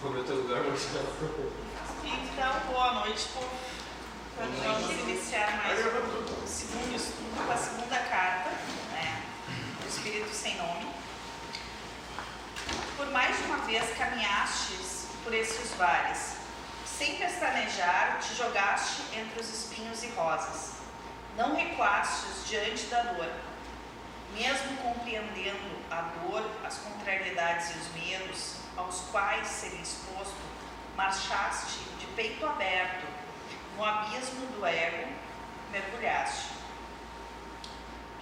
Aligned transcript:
Como 0.00 0.16
é 0.16 0.22
teu 0.22 0.36
lugar, 0.36 0.62
Marcelo? 0.62 1.52
Então, 2.04 2.60
boa 2.72 2.92
noite, 3.04 3.28
povo. 3.34 3.50
Vamos 4.36 4.90
iniciar 4.92 5.56
mais 5.56 5.80
o 5.80 6.46
segundo 6.46 6.94
estudo 6.94 7.44
com 7.44 7.52
a 7.52 7.56
segunda 7.56 7.98
carta, 7.98 8.50
né, 8.92 9.22
do 9.82 9.88
Espírito 9.88 10.32
Sem 10.32 10.56
Nome. 10.56 10.88
Por 12.96 13.10
mais 13.10 13.38
de 13.38 13.42
uma 13.46 13.56
vez 13.66 13.98
caminhastes 13.98 15.08
por 15.24 15.34
esses 15.34 15.74
vales, 15.74 16.36
sem 16.86 17.16
pestanejar, 17.16 18.20
te 18.20 18.36
jogaste 18.36 19.02
entre 19.16 19.40
os 19.40 19.48
espinhos 19.48 20.04
e 20.04 20.10
rosas. 20.10 20.74
Não 21.36 21.56
recuastes 21.56 22.48
diante 22.48 22.86
da 22.86 23.02
dor, 23.02 23.32
mesmo 24.32 24.76
compreendendo 24.76 25.76
a 25.90 26.02
dor, 26.02 26.48
as 26.64 26.78
contrariedades 26.78 27.74
e 27.74 27.78
os 27.80 27.88
medos 27.94 28.67
aos 28.78 29.00
quais 29.10 29.48
seria 29.48 29.80
exposto, 29.80 30.36
marchaste 30.96 31.80
de 31.98 32.06
peito 32.14 32.46
aberto, 32.46 33.06
no 33.76 33.84
abismo 33.84 34.46
do 34.46 34.64
ego, 34.64 35.12
mergulhaste. 35.72 36.50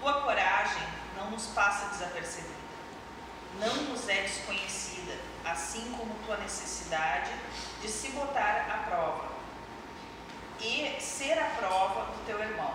Tua 0.01 0.23
coragem 0.23 0.83
não 1.17 1.31
nos 1.31 1.47
passa 1.49 1.91
desapercebida, 1.91 2.55
não 3.61 3.75
nos 3.85 4.09
é 4.09 4.23
desconhecida, 4.23 5.19
assim 5.45 5.93
como 5.93 6.15
tua 6.25 6.39
necessidade 6.39 7.33
de 7.83 7.89
se 7.89 8.09
botar 8.11 8.67
à 8.71 8.89
prova 8.89 9.29
e 10.61 10.97
ser 11.01 11.39
a 11.39 11.47
prova 11.59 12.13
do 12.13 12.25
teu 12.25 12.41
irmão. 12.41 12.75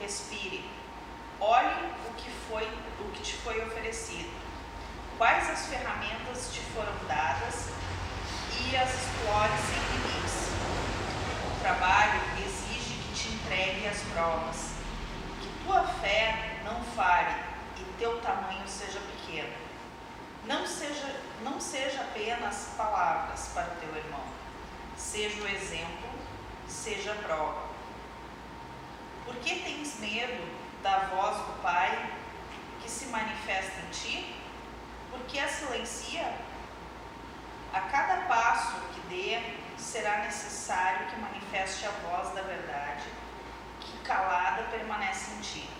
Respire, 0.00 0.68
olhe 1.40 1.86
o 2.08 2.14
que 2.14 2.30
foi, 2.48 2.64
o 3.00 3.10
que 3.12 3.22
te 3.22 3.34
foi 3.38 3.64
oferecido, 3.64 4.41
quais 5.18 5.50
as 5.50 5.66
ferramentas 5.66 6.52
te 6.52 6.60
foram 6.74 6.92
dadas 7.06 7.68
e 8.60 8.76
as 8.76 8.88
explore 8.88 9.50
sem 9.68 9.82
limites. 9.96 10.48
O 11.46 11.60
trabalho 11.60 12.20
exige 12.38 12.94
que 12.94 13.14
te 13.14 13.28
entregue 13.34 13.88
as 13.88 14.00
provas, 14.12 14.70
que 15.40 15.64
tua 15.64 15.82
fé 15.84 16.60
não 16.64 16.82
fale 16.96 17.34
e 17.78 17.84
teu 17.98 18.20
tamanho 18.20 18.66
seja 18.66 18.98
pequeno. 19.00 19.52
Não 20.44 20.66
seja, 20.66 21.14
não 21.42 21.60
seja 21.60 22.00
apenas 22.00 22.70
palavras 22.76 23.48
para 23.54 23.72
o 23.72 23.76
teu 23.76 23.96
irmão, 23.96 24.24
seja 24.96 25.40
o 25.40 25.48
exemplo, 25.48 26.10
seja 26.68 27.12
a 27.12 27.14
prova. 27.14 27.62
Por 29.24 29.36
que 29.36 29.60
tens 29.60 30.00
medo 30.00 30.42
da 30.82 30.98
voz 31.14 31.36
do 31.36 31.62
Pai 31.62 32.10
que 32.82 32.90
se 32.90 33.06
manifesta 33.06 33.80
em 33.80 33.90
ti? 33.90 34.41
Por 35.12 35.20
que 35.26 35.38
a 35.38 35.46
silencia? 35.46 36.34
A 37.70 37.80
cada 37.82 38.22
passo 38.22 38.76
que 38.94 39.00
dê, 39.08 39.40
será 39.76 40.18
necessário 40.24 41.06
que 41.08 41.20
manifeste 41.20 41.84
a 41.86 41.90
voz 41.90 42.34
da 42.34 42.40
verdade, 42.40 43.04
que 43.78 43.98
calada 43.98 44.62
permanece 44.70 45.32
em 45.32 45.40
ti. 45.40 45.70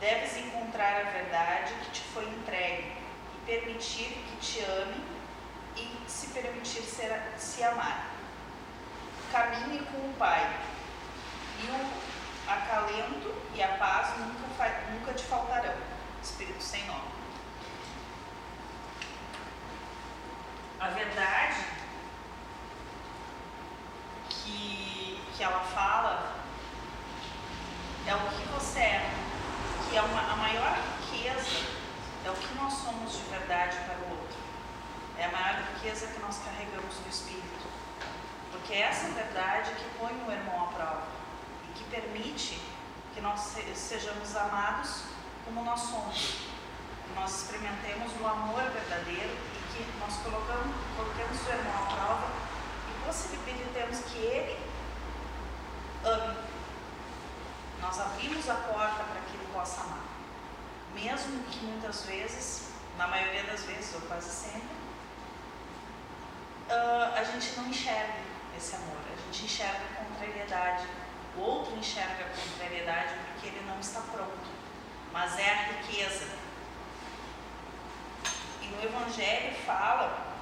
Deves 0.00 0.36
encontrar 0.38 1.06
a 1.06 1.10
verdade 1.10 1.72
que 1.84 1.90
te 1.92 2.02
foi 2.02 2.24
entregue 2.24 2.96
e 3.34 3.46
permitir 3.46 4.24
que 4.28 4.36
te 4.38 4.60
ame 4.64 5.04
e 5.76 6.10
se 6.10 6.28
permitir 6.28 6.82
ser, 6.82 7.32
se 7.38 7.62
amar. 7.62 8.06
Caminhe 9.30 9.86
com 9.86 9.98
o 9.98 10.14
Pai 10.18 10.56
e 11.62 11.66
o 11.68 12.50
acalento 12.50 13.34
e 13.54 13.62
a 13.62 13.68
paz 13.76 14.18
nunca, 14.18 14.82
nunca 14.90 15.12
te 15.14 15.24
faltarão. 15.24 15.74
Espírito 16.22 16.62
sem 16.62 16.84
nome. 16.86 17.15
A 20.78 20.88
verdade 20.88 21.64
que, 24.28 25.22
que 25.34 25.42
ela 25.42 25.60
fala 25.60 26.36
é 28.06 28.14
o 28.14 28.18
que 28.18 28.48
você 28.48 28.80
é, 28.80 29.10
que 29.88 29.96
é 29.96 30.02
uma, 30.02 30.32
a 30.32 30.36
maior 30.36 30.78
riqueza, 31.00 31.66
é 32.24 32.30
o 32.30 32.34
que 32.34 32.54
nós 32.54 32.74
somos 32.74 33.12
de 33.12 33.22
verdade 33.30 33.76
para 33.86 33.96
o 33.96 34.10
outro. 34.10 34.36
É 35.18 35.24
a 35.24 35.32
maior 35.32 35.62
riqueza 35.74 36.08
que 36.08 36.20
nós 36.20 36.38
carregamos 36.44 36.94
do 36.94 37.08
Espírito. 37.08 37.66
Porque 38.52 38.74
é 38.74 38.82
essa 38.82 39.08
verdade 39.08 39.70
que 39.70 39.98
põe 39.98 40.12
o 40.12 40.30
irmão 40.30 40.64
à 40.64 40.72
prova 40.72 41.06
e 41.70 41.78
que 41.78 41.84
permite 41.84 42.60
que 43.14 43.20
nós 43.22 43.40
sejamos 43.74 44.36
amados 44.36 45.04
como 45.46 45.64
nós 45.64 45.80
somos. 45.80 46.36
Que 47.06 47.14
nós 47.14 47.42
experimentemos 47.42 48.12
o 48.20 48.26
amor 48.26 48.62
verdadeiro 48.70 49.36
e 49.65 49.65
que 49.84 49.98
nós 49.98 50.16
colocamos, 50.22 50.74
colocamos 50.96 51.46
o 51.46 51.50
irmão 51.50 51.82
à 51.82 51.86
prova 51.94 52.28
e 52.90 53.06
possibilitemos 53.06 53.98
que 54.10 54.18
ele 54.18 54.58
ame. 56.04 56.36
Nós 57.80 58.00
abrimos 58.00 58.48
a 58.48 58.54
porta 58.54 59.04
para 59.04 59.20
que 59.20 59.36
ele 59.36 59.48
possa 59.52 59.82
amar. 59.82 60.04
Mesmo 60.94 61.42
que 61.44 61.64
muitas 61.64 62.06
vezes, 62.06 62.70
na 62.96 63.06
maioria 63.06 63.44
das 63.44 63.62
vezes, 63.64 63.94
ou 63.94 64.00
quase 64.02 64.30
sempre, 64.30 64.76
uh, 66.70 67.14
a 67.14 67.24
gente 67.24 67.56
não 67.56 67.68
enxerga 67.68 68.20
esse 68.56 68.74
amor, 68.76 68.96
a 69.12 69.16
gente 69.26 69.44
enxerga 69.44 69.82
a 69.92 70.04
contrariedade, 70.04 70.86
o 71.36 71.40
outro 71.40 71.76
enxerga 71.76 72.24
a 72.24 72.40
contrariedade 72.40 73.14
porque 73.26 73.48
ele 73.48 73.66
não 73.66 73.78
está 73.78 74.00
pronto, 74.00 74.48
mas 75.12 75.38
é 75.38 75.50
a 75.50 75.62
riqueza. 75.64 76.45
E 78.66 78.74
no 78.74 78.82
Evangelho 78.82 79.54
fala 79.64 80.34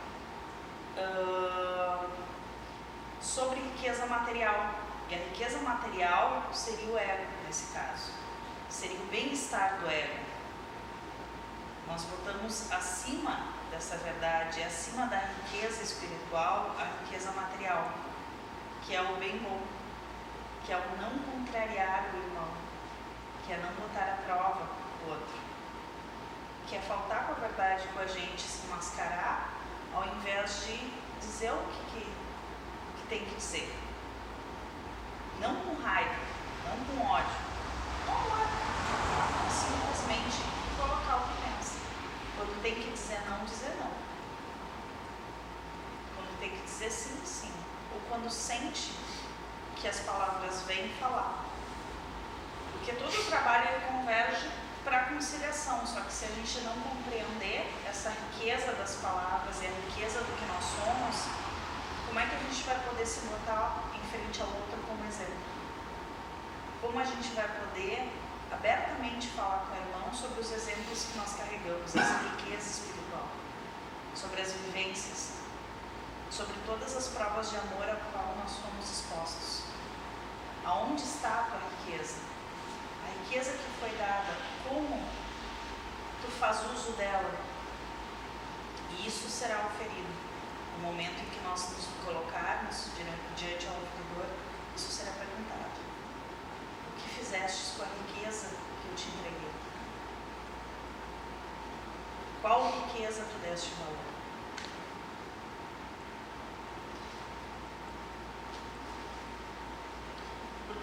uh, 0.97 2.09
sobre 3.21 3.61
riqueza 3.61 4.07
material. 4.07 4.75
E 5.11 5.15
a 5.15 5.19
riqueza 5.19 5.59
material 5.59 6.49
seria 6.53 6.91
o 6.91 6.99
ego, 6.99 7.27
nesse 7.47 7.73
caso. 7.75 8.13
Seria 8.71 8.99
o 8.99 9.07
bem-estar 9.07 9.79
do 9.81 9.91
ego. 9.91 10.25
Nós 11.87 12.03
botamos 12.05 12.73
acima 12.73 13.49
dessa 13.71 13.99
verdade, 13.99 14.63
acima 14.63 15.07
da 15.07 15.19
riqueza 15.19 15.83
espiritual, 15.83 16.75
a 16.79 17.05
riqueza 17.05 17.31
material, 17.33 17.93
que 18.87 18.97
é 18.97 19.03
o 19.03 19.17
bem 19.17 19.37
bom, 19.39 19.61
que 20.65 20.73
é 20.73 20.77
o 20.79 20.97
não 20.97 21.19
contrariar 21.19 22.07
o 22.15 22.17
irmão, 22.17 22.49
que 23.45 23.53
é 23.53 23.59
não 23.59 23.71
botar 23.75 24.15
à 24.15 24.17
prova 24.25 24.67
o 25.05 25.11
outro, 25.11 25.44
que 26.69 26.77
é 26.77 26.81
faltar 26.81 27.27
com 27.27 27.33
a 27.33 27.35
verdade 27.35 27.87
com 27.93 28.01
a 28.01 28.07
gente, 28.07 28.41
se 28.41 28.67
mascarar, 28.69 29.51
ao 29.95 30.07
invés 30.07 30.67
de 30.67 30.91
dizer 31.21 31.53
o 31.53 31.59
que, 31.59 31.85
que, 31.93 32.05
que 32.97 33.07
tem 33.09 33.25
que 33.25 33.35
dizer. 33.35 33.75
Não 35.41 35.57
com 35.57 35.75
raiva, 35.83 36.15
não 36.65 36.85
com 36.85 37.07
ódio, 37.07 37.37
não 38.07 38.15
ódio, 38.15 38.65
simplesmente 39.51 40.37
colocar 40.77 41.17
o 41.17 41.29
que 41.29 41.43
pensa. 41.43 41.79
Quando 42.37 42.63
tem 42.63 42.75
que 42.75 42.91
dizer 42.91 43.21
não, 43.29 43.45
dizer 43.45 43.77
não. 43.79 43.91
Quando 46.17 46.39
tem 46.41 46.51
que 46.51 46.63
dizer 46.63 46.91
sim, 46.91 47.21
sim. 47.25 47.53
Ou 47.93 48.01
quando 48.09 48.31
sente 48.31 48.93
que 49.77 49.89
as 49.89 50.01
palavras 50.01 50.63
vêm 50.63 50.89
falar. 51.01 51.45
Porque 52.73 52.93
todo 52.93 53.13
o 53.13 53.25
trabalho 53.25 53.69
converge 53.89 54.49
para 54.85 54.99
a 54.99 55.05
conciliação, 55.07 55.87
só 55.87 56.01
que 56.03 56.13
se 56.13 56.27
a 56.27 56.29
gente 56.29 56.61
não 56.61 56.75
compreender 56.81 57.73
essa 57.89 58.11
riqueza 58.11 58.73
das 58.73 58.97
palavras 58.97 59.63
e 59.63 59.67
a 59.67 59.71
riqueza 59.71 60.21
do 60.21 60.37
que 60.37 60.45
nós 60.45 60.63
somos, 60.63 61.17
como 62.07 62.21
é 62.21 62.27
que 62.27 62.37
a 62.37 62.39
gente 62.39 62.63
vai 62.65 62.79
poder 62.85 63.07
se 63.07 63.21
botar 63.27 63.83
em 63.95 64.11
frente 64.11 64.43
ao 64.43 64.49
outro 64.49 64.79
como 64.87 65.05
exemplo? 65.07 65.35
Como 66.83 67.01
a 67.01 67.05
gente 67.05 67.29
vai 67.35 67.49
poder 67.49 68.13
abertamente 68.53 69.29
falar 69.29 69.67
com 69.67 69.75
o 69.75 69.79
irmão 69.79 70.13
sobre 70.13 70.41
os 70.41 70.53
exemplos 70.53 71.07
que 71.11 71.19
nós 71.19 71.35
carregamos, 71.35 71.97
essa 71.97 72.19
riqueza 72.37 72.71
espiritual, 72.71 73.29
sobre 74.15 74.43
as 74.43 74.53
vivências, 74.53 75.33
sobre 76.31 76.55
todas 76.67 76.95
as 76.95 77.09
provas 77.09 77.51
de 77.51 77.57
amor 77.57 77.89
a 77.89 77.97
qual 78.13 78.37
nós 78.37 78.53
fomos 78.59 78.91
expostos. 78.91 79.63
Aonde 80.65 81.03
está 81.03 81.29
a 81.29 81.45
tua 81.45 81.61
riqueza? 81.71 82.19
Riqueza 83.23 83.53
que 83.53 83.81
foi 83.81 83.91
dada, 83.99 84.37
como 84.69 85.03
tu 86.23 86.31
faz 86.33 86.59
uso 86.73 86.93
dela? 86.93 87.33
E 88.91 89.07
isso 89.07 89.29
será 89.29 89.67
oferido. 89.67 90.13
No 90.77 90.89
momento 90.89 91.21
em 91.21 91.31
que 91.31 91.41
nós 91.45 91.71
nos 91.71 91.87
colocarmos 92.05 92.89
diante 93.37 93.67
ao 93.67 93.75
ouvidor, 93.75 94.27
isso 94.77 94.91
será 94.91 95.13
perguntado. 95.13 95.71
O 96.89 97.01
que 97.01 97.09
fizestes 97.09 97.77
com 97.77 97.85
a 97.85 97.87
riqueza 97.87 98.49
que 98.83 98.89
eu 98.89 98.95
te 98.97 99.09
entreguei? 99.09 99.53
Qual 102.43 102.73
riqueza 102.73 103.25
tu 103.25 103.39
deste 103.49 103.71
valor? 103.75 104.14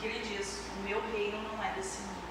Porque 0.01 0.15
ele 0.15 0.35
diz: 0.35 0.63
O 0.75 0.81
meu 0.81 0.99
reino 1.11 1.43
não 1.43 1.63
é 1.63 1.73
desse 1.73 2.01
mundo. 2.01 2.27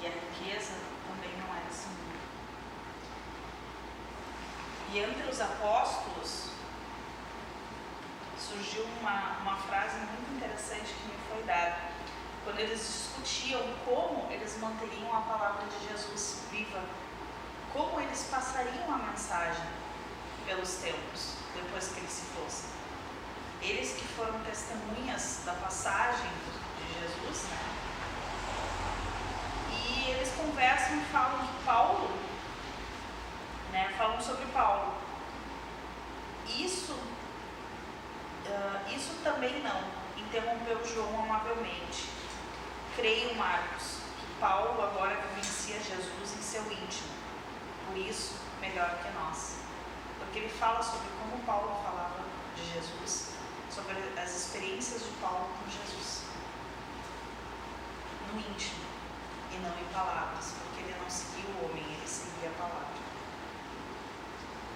E 0.00 0.06
a 0.06 0.08
riqueza 0.08 0.72
também 1.06 1.30
não 1.36 1.54
é 1.54 1.60
desse 1.68 1.86
mundo. 1.88 2.18
E 4.90 4.98
entre 5.00 5.30
os 5.30 5.38
apóstolos 5.38 6.48
surgiu 8.38 8.84
uma, 9.00 9.38
uma 9.42 9.56
frase 9.58 9.98
muito 9.98 10.34
interessante 10.34 10.94
que 10.94 11.08
me 11.08 11.14
foi 11.28 11.42
dada. 11.42 11.76
Quando 12.42 12.58
eles 12.58 12.80
discutiam 12.80 13.62
como 13.84 14.32
eles 14.32 14.58
manteriam 14.60 15.14
a 15.14 15.20
palavra 15.20 15.66
de 15.66 15.88
Jesus 15.88 16.40
viva, 16.50 16.82
como 17.70 18.00
eles 18.00 18.28
passariam 18.30 18.94
a 18.94 18.96
mensagem 18.96 19.66
pelos 20.46 20.76
tempos 20.76 21.34
depois 21.54 21.88
que 21.88 22.00
ele 22.00 22.08
se 22.08 22.24
fosse. 22.34 22.81
Eles 23.62 23.92
que 23.92 24.04
foram 24.08 24.40
testemunhas 24.40 25.42
da 25.46 25.52
passagem 25.52 26.30
de 26.78 27.00
Jesus, 27.00 27.44
né? 27.44 27.58
E 29.70 30.10
eles 30.10 30.32
conversam 30.32 30.96
e 30.96 31.04
falam 31.12 31.46
que 31.46 31.64
Paulo, 31.64 32.10
né? 33.70 33.94
Falam 33.96 34.20
sobre 34.20 34.46
Paulo. 34.46 34.94
Isso, 36.48 36.92
uh, 36.92 38.94
isso 38.94 39.14
também 39.22 39.62
não, 39.62 39.84
interrompeu 40.18 40.84
João 40.84 41.22
amavelmente. 41.22 42.08
Creio, 42.96 43.36
Marcos, 43.36 43.98
que 44.18 44.26
Paulo 44.40 44.82
agora 44.82 45.14
vivencia 45.28 45.76
Jesus 45.76 46.36
em 46.36 46.42
seu 46.42 46.62
íntimo. 46.72 47.12
Por 47.86 47.96
isso, 47.96 48.34
melhor 48.60 48.98
que 48.98 49.10
nós. 49.12 49.58
Porque 50.18 50.40
ele 50.40 50.48
fala 50.48 50.82
sobre 50.82 51.06
como 51.20 51.40
Paulo 51.44 51.80
falava 51.84 52.22
de 52.56 52.64
Jesus, 52.72 53.31
sobre 53.74 53.96
as 54.20 54.36
experiências 54.36 55.02
de 55.04 55.10
Paulo 55.20 55.48
com 55.48 55.70
Jesus. 55.70 56.24
No 58.30 58.38
íntimo 58.38 58.84
e 59.50 59.56
não 59.56 59.70
em 59.78 59.92
palavras, 59.92 60.52
porque 60.58 60.82
ele 60.82 60.94
não 61.00 61.08
seguia 61.08 61.48
o 61.50 61.64
homem, 61.64 61.82
ele 61.82 62.06
seguia 62.06 62.50
a 62.50 62.52
palavra. 62.52 63.02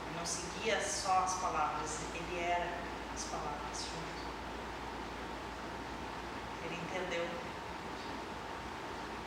Ele 0.07 0.19
não 0.19 0.25
seguia 0.25 0.81
só 0.81 1.19
as 1.21 1.35
palavras, 1.35 2.01
ele 2.15 2.41
era 2.41 2.79
as 3.15 3.25
palavras 3.25 3.79
junto. 3.79 4.27
Ele 6.65 6.81
entendeu 6.83 7.29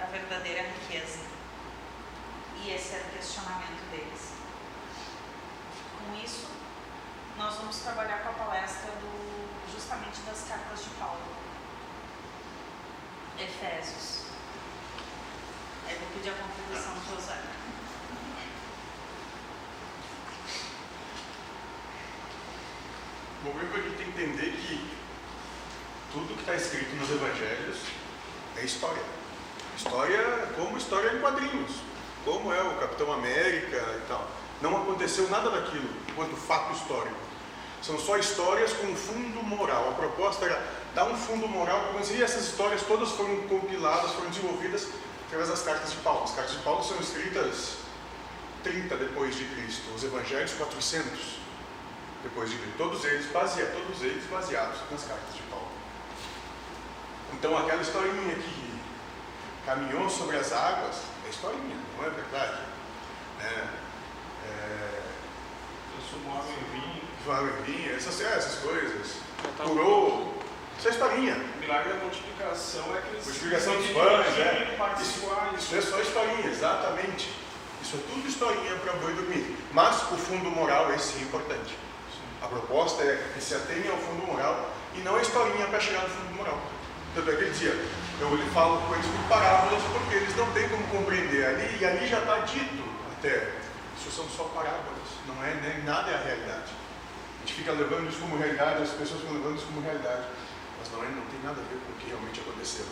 a 0.02 0.06
verdadeira 0.06 0.64
riqueza. 0.64 1.20
E 2.62 2.72
esse 2.72 2.96
era 2.96 3.06
o 3.06 3.12
questionamento 3.12 3.90
deles. 3.92 4.34
Com 5.98 6.16
isso, 6.16 6.48
nós 7.40 7.56
vamos 7.56 7.78
trabalhar 7.78 8.18
com 8.18 8.30
a 8.32 8.46
palestra 8.46 8.92
do, 9.00 9.72
justamente 9.74 10.20
das 10.28 10.46
cartas 10.46 10.84
de 10.84 10.90
Paulo. 11.00 11.22
Efésios. 13.40 14.26
Aí 15.88 15.96
vou 15.96 16.10
pedir 16.10 16.32
a 16.32 16.34
contribuição 16.34 16.94
do 16.96 17.16
José. 17.16 17.42
Bom, 23.46 23.52
primeiro 23.52 23.80
a 23.80 23.90
gente 23.90 23.96
tem 23.96 24.12
que 24.12 24.22
entender 24.22 24.52
que 24.58 24.98
tudo 26.12 26.34
que 26.34 26.42
está 26.42 26.56
escrito 26.56 26.94
nos 26.98 27.10
evangelhos 27.10 27.78
é 28.58 28.66
história. 28.66 29.04
História 29.78 30.52
como 30.58 30.78
história 30.78 31.14
em 31.16 31.22
quadrinhos, 31.22 31.72
como 32.26 32.52
é 32.52 32.62
o 32.62 32.78
Capitão 32.80 33.14
América 33.14 33.78
e 33.78 34.06
tal. 34.10 34.30
Não 34.62 34.76
aconteceu 34.76 35.30
nada 35.30 35.50
daquilo 35.50 35.90
enquanto 36.10 36.36
fato 36.36 36.74
histórico. 36.74 37.29
São 37.82 37.98
só 37.98 38.18
histórias 38.18 38.74
com 38.74 38.96
fundo 38.96 39.42
moral. 39.44 39.90
A 39.90 39.94
proposta 39.94 40.46
era 40.46 40.62
dar 40.94 41.06
um 41.06 41.16
fundo 41.16 41.48
moral 41.48 41.92
e 42.12 42.22
essas 42.22 42.48
histórias 42.48 42.82
todas 42.84 43.10
foram 43.12 43.36
compiladas, 43.48 44.12
foram 44.12 44.30
desenvolvidas 44.30 44.88
através 45.28 45.50
das 45.50 45.62
cartas 45.62 45.92
de 45.92 45.98
Paulo. 45.98 46.24
As 46.24 46.32
cartas 46.32 46.54
de 46.54 46.60
Paulo 46.60 46.84
são 46.84 47.00
escritas 47.00 47.78
30 48.64 48.96
depois 48.98 49.36
de 49.36 49.46
Cristo, 49.46 49.94
os 49.96 50.04
evangelhos 50.04 50.52
400 50.54 51.40
depois 52.24 52.50
de 52.50 52.58
Cristo. 52.58 52.78
Todos 52.78 53.06
eles 53.06 53.26
baseados, 53.32 53.74
todos 53.74 54.02
eles 54.02 54.26
baseados 54.26 54.80
nas 54.92 55.04
cartas 55.04 55.36
de 55.36 55.42
Paulo. 55.44 55.68
Então 57.34 57.58
aquela 57.58 57.82
historinha 57.82 58.36
que 58.36 58.80
caminhou 59.66 60.10
sobre 60.10 60.38
as 60.38 60.52
águas 60.52 61.02
é 61.26 61.30
historinha, 61.30 61.78
não 61.98 62.06
é 62.06 62.10
verdade? 62.10 62.62
É, 63.40 63.68
é, 64.46 65.02
Transformou 65.96 66.40
água 66.40 66.52
em 66.52 66.80
vinho. 66.80 67.09
Vinho, 67.66 67.96
essas, 67.96 68.22
é, 68.22 68.38
essas 68.38 68.60
coisas. 68.60 69.18
Tá 69.58 69.64
Curou. 69.64 70.34
Isso 70.78 70.88
é 70.88 70.92
historinha. 70.92 71.36
O 71.36 71.60
milagre 71.60 71.94
da 71.94 72.00
multiplicação 72.00 72.86
é 72.96 73.02
que 73.02 73.10
eles. 73.10 73.26
Multiplicação 73.26 73.76
dos 73.76 73.90
pães, 73.90 74.40
é. 74.40 74.76
Participar, 74.78 75.54
Isso 75.58 75.76
é 75.76 75.82
só 75.82 76.00
historinha, 76.00 76.50
exatamente. 76.50 77.30
Isso 77.82 77.98
é 77.98 78.00
tudo 78.14 78.28
historinha 78.28 78.76
para 78.78 78.94
boi 78.94 79.14
dormir. 79.14 79.58
Mas 79.74 80.02
o 80.12 80.18
fundo 80.18 80.50
moral, 80.50 80.92
é 80.92 80.96
importante. 80.96 81.78
A 82.42 82.48
proposta 82.48 83.04
é 83.04 83.32
que 83.34 83.44
se 83.44 83.56
atenha 83.56 83.92
ao 83.92 83.98
fundo 83.98 84.26
moral 84.26 84.70
e 84.96 85.00
não 85.00 85.16
a 85.16 85.22
historinha 85.22 85.68
para 85.68 85.80
chegar 85.80 86.04
no 86.04 86.10
fundo 86.10 86.36
moral. 86.36 86.62
Tanto 87.14 87.30
é 87.30 87.36
que 87.36 87.42
ele 87.42 87.52
dizia, 87.52 87.76
eu 88.22 88.36
lhe 88.36 88.50
falo 88.52 88.82
com 88.82 88.94
eles 88.94 89.06
por 89.06 89.28
parábolas 89.28 89.82
porque 89.92 90.16
eles 90.16 90.36
não 90.36 90.50
têm 90.52 90.70
como 90.70 90.88
compreender 90.88 91.46
ali, 91.46 91.78
e 91.80 91.86
ali 91.86 92.08
já 92.08 92.20
está 92.20 92.40
dito 92.40 92.84
até. 93.18 93.52
Isso 93.98 94.12
são 94.12 94.26
só 94.30 94.44
parábolas, 94.56 95.10
não 95.28 95.44
é 95.44 95.54
nem 95.56 95.84
nada 95.84 96.12
é 96.12 96.16
a 96.16 96.24
realidade. 96.24 96.72
A 97.40 97.46
gente 97.46 97.54
fica 97.54 97.72
levando 97.72 98.10
isso 98.10 98.20
como 98.20 98.38
realidade, 98.38 98.84
as 98.84 98.92
pessoas 98.92 99.22
ficam 99.22 99.36
levando 99.36 99.56
isso 99.56 99.66
como 99.68 99.82
realidade, 99.82 100.28
mas 100.78 100.92
não, 100.92 101.00
não 101.00 101.26
tem 101.32 101.40
nada 101.42 101.60
a 101.62 101.64
ver 101.64 101.80
com 101.80 101.92
o 101.92 101.96
que 101.96 102.08
realmente 102.08 102.40
aconteceu. 102.42 102.86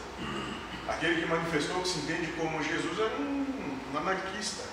Aquele 0.88 1.22
que 1.22 1.28
manifestou 1.28 1.82
que 1.82 1.88
se 1.90 2.00
entende 2.00 2.32
como 2.34 2.64
Jesus 2.64 2.98
era 2.98 3.16
um, 3.18 3.44
um 3.94 3.98
anarquista. 3.98 4.64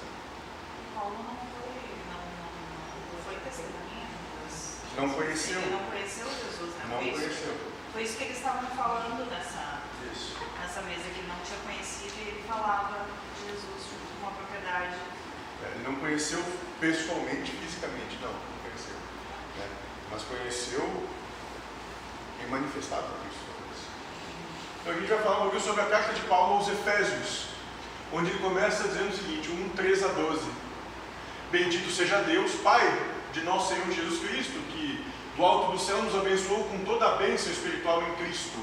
Paulo 0.95 1.19
não 1.19 1.35
foi, 1.35 1.75
não, 2.07 2.23
foi 3.27 3.35
testemunha. 3.43 4.07
Não 4.97 5.11
conheceu. 5.11 5.59
Ele 5.61 5.71
não 5.71 5.85
conheceu 5.91 6.27
Jesus, 6.31 6.71
né? 6.79 6.85
Não 6.89 6.99
foi, 6.99 7.09
isso, 7.11 7.19
conheceu. 7.19 7.57
foi 7.93 8.03
isso 8.05 8.17
que 8.17 8.25
eles 8.25 8.37
estavam 8.37 8.71
falando 8.71 9.29
nessa, 9.29 9.83
Isso. 10.15 10.39
nessa 10.63 10.83
mesa, 10.83 11.03
que 11.11 11.27
não 11.27 11.35
tinha 11.43 11.59
conhecido 11.67 12.15
e 12.23 12.29
ele 12.31 12.45
falava 12.47 13.07
de 13.35 13.51
Jesus 13.51 13.91
junto 13.91 14.21
com 14.23 14.29
a 14.29 14.31
propriedade. 14.31 14.95
É, 15.65 15.67
Ele 15.75 15.85
não 15.85 15.97
conheceu 15.97 16.39
pessoalmente, 16.79 17.51
fisicamente, 17.53 18.19
não? 18.23 18.54
Mas 20.15 20.23
conheceu 20.23 20.89
em 22.41 22.49
manifestado 22.49 23.03
isso. 23.29 23.45
Então 24.81 24.93
a 24.93 24.97
gente 24.97 25.09
vai 25.09 25.19
falar 25.19 25.39
um 25.39 25.43
pouquinho 25.43 25.63
sobre 25.65 25.83
a 25.83 25.87
carta 25.87 26.13
de 26.13 26.21
Paulo 26.21 26.55
aos 26.55 26.69
Efésios, 26.69 27.47
onde 28.13 28.31
ele 28.31 28.39
começa 28.39 28.87
dizendo 28.87 29.13
o 29.13 29.17
seguinte, 29.17 29.51
1, 29.51 29.71
3 29.71 30.05
a 30.05 30.09
12. 30.09 30.41
Bendito 31.51 31.91
seja 31.91 32.19
Deus, 32.19 32.53
Pai 32.63 33.13
de 33.33 33.41
nosso 33.41 33.75
Senhor 33.75 33.91
Jesus 33.91 34.21
Cristo, 34.21 34.53
que 34.71 35.05
do 35.37 35.45
alto 35.45 35.73
do 35.73 35.79
céu 35.81 36.01
nos 36.01 36.15
abençoou 36.15 36.63
com 36.63 36.85
toda 36.85 37.07
a 37.07 37.17
bênção 37.17 37.51
espiritual 37.51 38.01
em 38.01 38.15
Cristo 38.15 38.57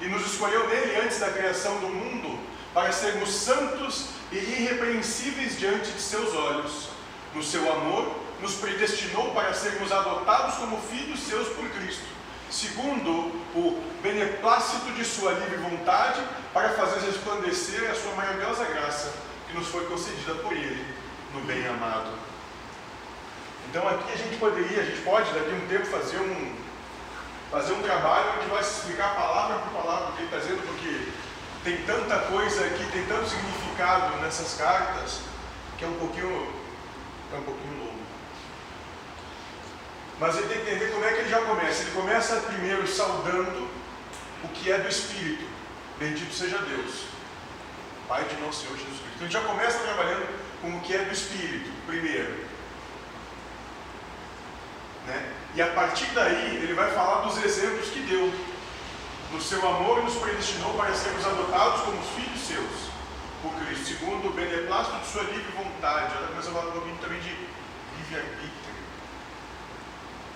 e 0.00 0.06
nos 0.06 0.24
escolheu 0.24 0.68
nele 0.68 1.00
antes 1.00 1.18
da 1.18 1.32
criação 1.32 1.80
do 1.80 1.88
mundo 1.88 2.38
para 2.72 2.92
sermos 2.92 3.30
santos 3.30 4.06
e 4.30 4.36
irrepreensíveis 4.36 5.58
diante 5.58 5.90
de 5.90 6.00
seus 6.00 6.32
olhos. 6.32 6.90
No 7.34 7.42
seu 7.42 7.72
amor, 7.72 8.21
nos 8.42 8.56
predestinou 8.56 9.32
para 9.32 9.54
sermos 9.54 9.92
adotados 9.92 10.56
como 10.56 10.76
filhos 10.82 11.20
seus 11.20 11.48
por 11.50 11.64
Cristo, 11.70 12.04
segundo 12.50 13.10
o 13.54 13.80
beneplácito 14.02 14.90
de 14.92 15.04
sua 15.04 15.30
livre 15.30 15.58
vontade, 15.58 16.20
para 16.52 16.70
fazer 16.70 17.06
resplandecer 17.06 17.88
a 17.88 17.94
sua 17.94 18.12
maravilhosa 18.14 18.64
graça, 18.64 19.14
que 19.46 19.56
nos 19.56 19.68
foi 19.68 19.86
concedida 19.86 20.34
por 20.34 20.52
ele, 20.52 20.84
no 21.32 21.40
bem 21.42 21.64
amado. 21.68 22.10
Então 23.70 23.88
aqui 23.88 24.12
a 24.12 24.16
gente 24.16 24.36
poderia, 24.38 24.82
a 24.82 24.84
gente 24.84 25.00
pode 25.02 25.32
daqui 25.32 25.50
a 25.50 25.54
um 25.54 25.68
tempo 25.68 25.86
fazer 25.86 26.18
um, 26.18 26.56
fazer 27.48 27.72
um 27.74 27.82
trabalho 27.82 28.40
onde 28.40 28.50
vai 28.50 28.62
se 28.64 28.80
explicar 28.80 29.14
palavra 29.14 29.58
por 29.60 29.82
palavra 29.82 30.08
o 30.08 30.12
que 30.14 30.22
ele 30.22 30.26
está 30.26 30.38
dizendo, 30.38 30.66
porque 30.66 31.12
tem 31.62 31.76
tanta 31.86 32.18
coisa 32.26 32.66
aqui, 32.66 32.84
tem 32.90 33.06
tanto 33.06 33.28
significado 33.28 34.16
nessas 34.16 34.54
cartas, 34.54 35.20
que 35.78 35.84
é 35.84 35.88
um 35.88 35.94
pouquinho, 35.94 36.52
é 37.32 37.36
um 37.36 37.42
pouquinho 37.42 37.78
longo. 37.78 37.91
Mas 40.18 40.36
ele 40.36 40.48
tem 40.48 40.64
que 40.64 40.70
entender 40.70 40.92
como 40.92 41.04
é 41.04 41.12
que 41.12 41.20
ele 41.20 41.30
já 41.30 41.40
começa. 41.42 41.82
Ele 41.82 41.90
começa 41.92 42.36
primeiro 42.36 42.86
saudando 42.86 43.68
o 44.44 44.48
que 44.48 44.70
é 44.70 44.78
do 44.78 44.88
Espírito. 44.88 45.44
Bendito 45.98 46.34
seja 46.34 46.58
Deus, 46.58 47.04
Pai 48.08 48.24
de 48.24 48.36
nosso 48.40 48.62
Senhor 48.62 48.76
Jesus 48.76 48.98
Cristo. 48.98 49.10
Então 49.14 49.26
ele 49.26 49.32
já 49.32 49.40
começa 49.42 49.78
trabalhando 49.78 50.26
com 50.60 50.76
o 50.76 50.80
que 50.80 50.94
é 50.94 51.04
do 51.04 51.12
Espírito, 51.12 51.70
primeiro. 51.86 52.44
Né? 55.06 55.32
E 55.54 55.62
a 55.62 55.68
partir 55.68 56.06
daí 56.14 56.56
ele 56.56 56.74
vai 56.74 56.90
falar 56.92 57.22
dos 57.22 57.42
exemplos 57.42 57.88
que 57.90 58.00
deu. 58.00 58.32
No 59.30 59.40
seu 59.40 59.66
amor 59.66 60.02
nos 60.02 60.16
predestinou 60.16 60.74
para 60.74 60.94
sermos 60.94 61.24
adotados 61.24 61.80
como 61.82 62.02
filhos 62.02 62.40
seus, 62.40 62.90
por 63.40 63.50
Cristo, 63.64 63.86
segundo 63.86 64.28
o 64.28 64.32
beneplácito 64.32 64.98
de 64.98 65.06
sua 65.06 65.22
livre 65.22 65.50
vontade. 65.52 66.14
Ela 66.14 66.28
começa 66.28 66.50
a 66.50 66.52
falar 66.52 66.68
um 66.68 66.72
pouquinho 66.72 66.98
também 66.98 67.20
de 67.20 67.30
livre-arbítrio. 67.98 68.51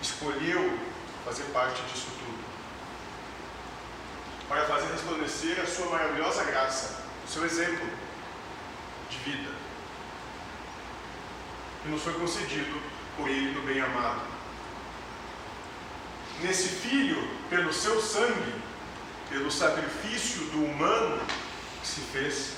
Escolheu 0.06 0.78
fazer 1.24 1.44
parte 1.52 1.82
disso 1.82 2.06
tudo. 2.20 2.44
Para 4.48 4.64
fazer 4.66 4.86
resplandecer 4.92 5.60
a 5.60 5.66
sua 5.66 5.86
maravilhosa 5.86 6.44
graça, 6.44 7.02
o 7.26 7.28
seu 7.28 7.44
exemplo 7.44 7.86
de 9.10 9.18
vida. 9.18 9.66
que 11.82 11.92
nos 11.92 12.02
foi 12.02 12.14
concedido 12.14 12.80
por 13.16 13.28
Ele 13.28 13.52
no 13.52 13.62
bem 13.62 13.80
amado. 13.80 14.20
Nesse 16.42 16.68
Filho, 16.68 17.28
pelo 17.48 17.72
seu 17.72 18.00
sangue, 18.02 18.54
pelo 19.30 19.50
sacrifício 19.52 20.46
do 20.46 20.64
humano 20.64 21.20
que 21.80 21.86
se 21.86 22.00
fez, 22.00 22.54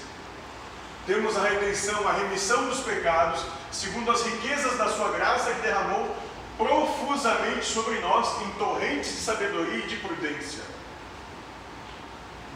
temos 1.06 1.36
a 1.36 1.42
redenção, 1.42 2.08
a 2.08 2.12
remissão 2.12 2.68
dos 2.68 2.80
pecados, 2.80 3.44
segundo 3.70 4.10
as 4.10 4.22
riquezas 4.22 4.78
da 4.78 4.88
sua 4.88 5.12
graça 5.12 5.52
que 5.52 5.60
derramou 5.60 6.16
profusamente 6.58 7.64
sobre 7.64 8.00
nós 8.00 8.42
em 8.42 8.50
torrentes 8.58 9.12
de 9.12 9.20
sabedoria 9.20 9.84
e 9.84 9.86
de 9.86 9.96
prudência. 9.96 10.62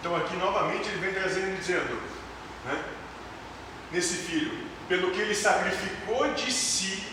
Então 0.01 0.17
aqui 0.17 0.35
novamente 0.37 0.89
ele 0.89 0.99
vem 0.99 1.15
trazendo 1.15 1.57
dizendo, 1.57 2.03
né, 2.65 2.85
nesse 3.93 4.15
filho, 4.15 4.67
pelo 4.89 5.13
que 5.13 5.21
ele 5.21 5.35
sacrificou 5.35 6.35
de 6.35 6.51
si, 6.51 7.05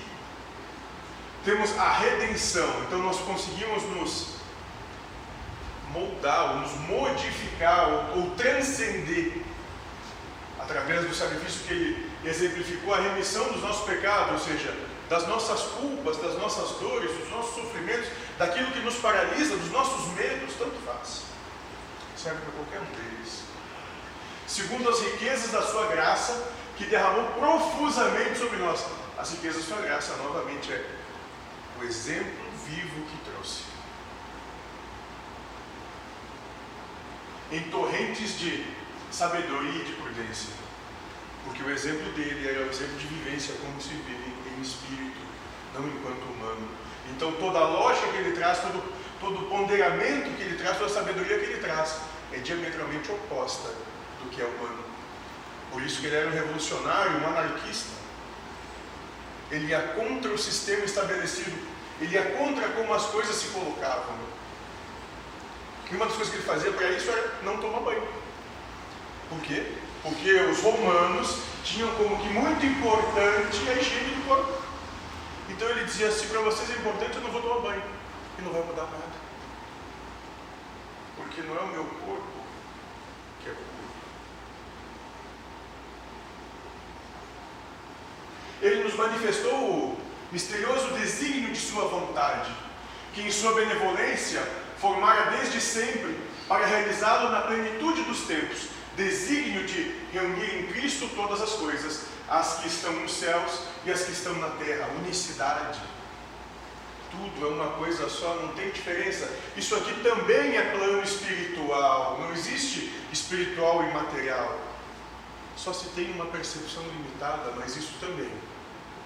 temos 1.45 1.77
a 1.77 1.91
redenção. 1.93 2.67
Então 2.87 2.97
nós 2.99 3.19
conseguimos 3.19 3.83
nos 3.83 4.39
moldar, 5.93 6.51
ou 6.51 6.59
nos 6.61 6.73
modificar, 6.87 7.87
ou, 7.89 8.17
ou 8.17 8.31
transcender 8.31 9.43
através 10.59 11.07
do 11.07 11.13
sacrifício 11.13 11.61
que 11.67 11.73
ele 11.73 12.11
exemplificou 12.25 12.93
a 12.93 12.99
remissão 12.99 13.51
dos 13.51 13.61
nossos 13.61 13.85
pecados, 13.85 14.33
ou 14.33 14.39
seja, 14.39 14.88
das 15.09 15.27
nossas 15.27 15.61
culpas, 15.61 16.17
das 16.17 16.37
nossas 16.37 16.77
dores, 16.79 17.11
dos 17.17 17.29
nossos 17.31 17.55
sofrimentos, 17.55 18.07
daquilo 18.37 18.71
que 18.71 18.79
nos 18.79 18.95
paralisa, 18.95 19.57
dos 19.57 19.71
nossos 19.71 20.13
medos, 20.13 20.53
tanto 20.57 20.77
faz. 20.85 21.23
Serve 22.15 22.39
para 22.41 22.51
qualquer 22.51 22.79
um 22.79 22.95
deles. 22.95 23.41
Segundo 24.47 24.87
as 24.87 24.99
riquezas 25.01 25.51
da 25.51 25.63
sua 25.63 25.87
graça, 25.87 26.51
que 26.77 26.85
derramou 26.85 27.25
profusamente 27.31 28.37
sobre 28.37 28.57
nós. 28.57 28.85
As 29.17 29.31
riquezas 29.31 29.63
da 29.63 29.75
sua 29.75 29.83
graça, 29.83 30.15
novamente, 30.17 30.71
é 30.71 30.85
o 31.79 31.83
exemplo 31.83 32.45
vivo 32.65 33.05
que 33.05 33.31
trouxe. 33.31 33.63
Em 37.51 37.69
torrentes 37.71 38.37
de 38.37 38.65
sabedoria 39.11 39.81
e 39.81 39.85
de 39.85 39.93
prudência. 39.93 40.68
Porque 41.45 41.63
o 41.63 41.69
exemplo 41.69 42.11
dele 42.13 42.47
era 42.47 42.65
o 42.65 42.69
exemplo 42.69 42.97
de 42.97 43.07
vivência 43.07 43.55
como 43.61 43.81
se 43.81 43.89
vive 43.89 44.33
em 44.57 44.61
espírito, 44.61 45.17
não 45.73 45.87
enquanto 45.87 46.23
humano. 46.23 46.67
Então 47.11 47.31
toda 47.33 47.59
a 47.59 47.67
lógica 47.67 48.07
que 48.09 48.17
ele 48.17 48.31
traz, 48.33 48.59
todo, 48.59 48.83
todo 49.19 49.39
o 49.39 49.49
ponderamento 49.49 50.35
que 50.35 50.43
ele 50.43 50.57
traz, 50.57 50.77
toda 50.77 50.89
a 50.89 50.93
sabedoria 50.93 51.39
que 51.39 51.45
ele 51.45 51.61
traz, 51.61 51.99
é 52.33 52.37
diametralmente 52.37 53.11
oposta 53.11 53.69
do 54.21 54.29
que 54.29 54.41
é 54.41 54.45
humano. 54.45 54.83
Por 55.71 55.81
isso 55.81 56.01
que 56.01 56.07
ele 56.07 56.15
era 56.15 56.27
um 56.27 56.33
revolucionário, 56.33 57.21
um 57.21 57.27
anarquista. 57.27 57.97
Ele 59.51 59.67
ia 59.67 59.81
contra 59.81 60.31
o 60.31 60.37
sistema 60.37 60.85
estabelecido, 60.85 61.57
ele 61.99 62.13
ia 62.13 62.23
contra 62.37 62.67
como 62.69 62.93
as 62.93 63.05
coisas 63.05 63.35
se 63.35 63.47
colocavam. 63.47 64.15
E 65.91 65.95
uma 65.95 66.05
das 66.05 66.15
coisas 66.15 66.33
que 66.33 66.39
ele 66.39 66.47
fazia 66.47 66.71
para 66.71 66.91
isso 66.91 67.09
era 67.09 67.33
não 67.43 67.57
tomar 67.57 67.79
banho. 67.79 68.07
Por 69.27 69.39
quê? 69.41 69.65
Porque 70.01 70.33
os 70.33 70.61
romanos 70.61 71.39
tinham 71.63 71.93
como 71.95 72.17
que 72.17 72.29
muito 72.29 72.65
importante 72.65 73.69
a 73.69 73.73
higiene 73.73 74.15
do 74.15 74.27
corpo. 74.27 74.61
Então 75.49 75.69
ele 75.69 75.83
dizia 75.83 76.07
assim: 76.07 76.27
para 76.27 76.41
vocês 76.41 76.69
é 76.69 76.73
importante, 76.73 77.15
eu 77.15 77.21
não 77.21 77.31
vou 77.31 77.41
tomar 77.41 77.59
banho. 77.59 77.83
E 78.37 78.41
não 78.41 78.51
vai 78.51 78.61
mudar 78.61 78.83
nada. 78.83 79.19
Porque 81.17 81.41
não 81.41 81.55
é 81.57 81.59
o 81.59 81.67
meu 81.67 81.83
corpo 81.83 82.39
que 83.43 83.49
é 83.49 83.53
puro. 83.53 83.65
Ele 88.61 88.83
nos 88.83 88.95
manifestou 88.95 89.53
o 89.53 89.97
misterioso 90.31 90.93
desígnio 90.93 91.51
de 91.51 91.59
Sua 91.59 91.87
vontade, 91.89 92.51
que 93.13 93.21
em 93.21 93.31
Sua 93.31 93.53
benevolência 93.53 94.41
formara 94.79 95.31
desde 95.31 95.59
sempre 95.59 96.17
para 96.47 96.65
realizá-lo 96.65 97.31
na 97.31 97.41
plenitude 97.41 98.03
dos 98.03 98.21
tempos 98.21 98.78
desígnio 98.99 99.65
de 99.65 99.95
reunir 100.11 100.59
em 100.59 100.67
Cristo 100.67 101.09
todas 101.15 101.41
as 101.41 101.53
coisas, 101.53 102.01
as 102.27 102.59
que 102.59 102.67
estão 102.67 102.93
nos 102.93 103.13
céus 103.13 103.61
e 103.85 103.91
as 103.91 104.03
que 104.03 104.11
estão 104.11 104.35
na 104.35 104.49
terra, 104.49 104.89
unicidade. 104.99 105.79
Tudo 107.09 107.47
é 107.47 107.49
uma 107.49 107.71
coisa 107.77 108.07
só, 108.09 108.35
não 108.35 108.49
tem 108.49 108.69
diferença. 108.69 109.31
Isso 109.55 109.75
aqui 109.75 109.93
também 110.03 110.57
é 110.57 110.71
plano 110.71 111.01
espiritual, 111.01 112.19
não 112.19 112.33
existe 112.33 112.93
espiritual 113.11 113.83
e 113.83 113.93
material. 113.93 114.59
Só 115.55 115.73
se 115.73 115.89
tem 115.89 116.11
uma 116.11 116.25
percepção 116.25 116.83
limitada, 116.83 117.51
mas 117.57 117.75
isso 117.75 117.93
também 117.99 118.31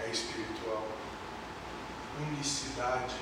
é 0.02 0.10
espiritual. 0.10 0.88
Unicidade. 2.32 3.16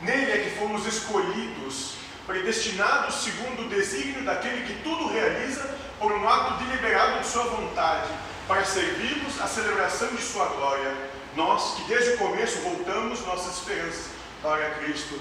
Nele 0.00 0.32
é 0.32 0.44
que 0.44 0.58
fomos 0.58 0.86
escolhidos 0.86 1.94
predestinados 2.26 3.16
segundo 3.16 3.62
o 3.62 3.68
desígnio 3.68 4.24
daquele 4.24 4.66
que 4.66 4.82
tudo 4.82 5.08
realiza 5.08 5.68
por 5.98 6.12
um 6.12 6.28
ato 6.28 6.64
deliberado 6.64 7.20
de 7.20 7.26
sua 7.26 7.44
vontade, 7.44 8.08
para 8.48 8.64
servirmos 8.64 9.40
à 9.40 9.46
celebração 9.46 10.08
de 10.08 10.22
sua 10.22 10.46
glória. 10.46 10.96
Nós 11.36 11.74
que 11.74 11.84
desde 11.84 12.14
o 12.14 12.18
começo 12.18 12.58
voltamos 12.60 13.24
nossas 13.26 13.58
esperanças 13.58 14.06
para 14.42 14.70
Cristo. 14.76 15.20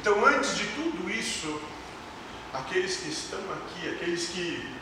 Então, 0.00 0.24
antes 0.24 0.56
de 0.56 0.66
tudo 0.68 1.10
isso, 1.10 1.60
aqueles 2.54 2.96
que 2.96 3.08
estão 3.10 3.40
aqui, 3.52 3.88
aqueles 3.88 4.28
que 4.28 4.80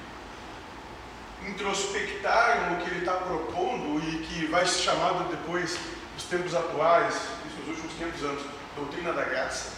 introspectaram 1.46 2.74
o 2.74 2.76
que 2.82 2.90
ele 2.90 3.00
está 3.00 3.14
propondo 3.14 4.00
e 4.06 4.18
que 4.26 4.46
vai 4.46 4.66
ser 4.66 4.82
chamado 4.82 5.28
depois, 5.30 5.78
nos 6.14 6.24
tempos 6.24 6.54
atuais, 6.54 7.14
nos 7.44 7.68
últimos 7.68 7.92
500 7.94 8.22
anos, 8.24 8.42
doutrina 8.76 9.12
da 9.12 9.24
graça, 9.24 9.77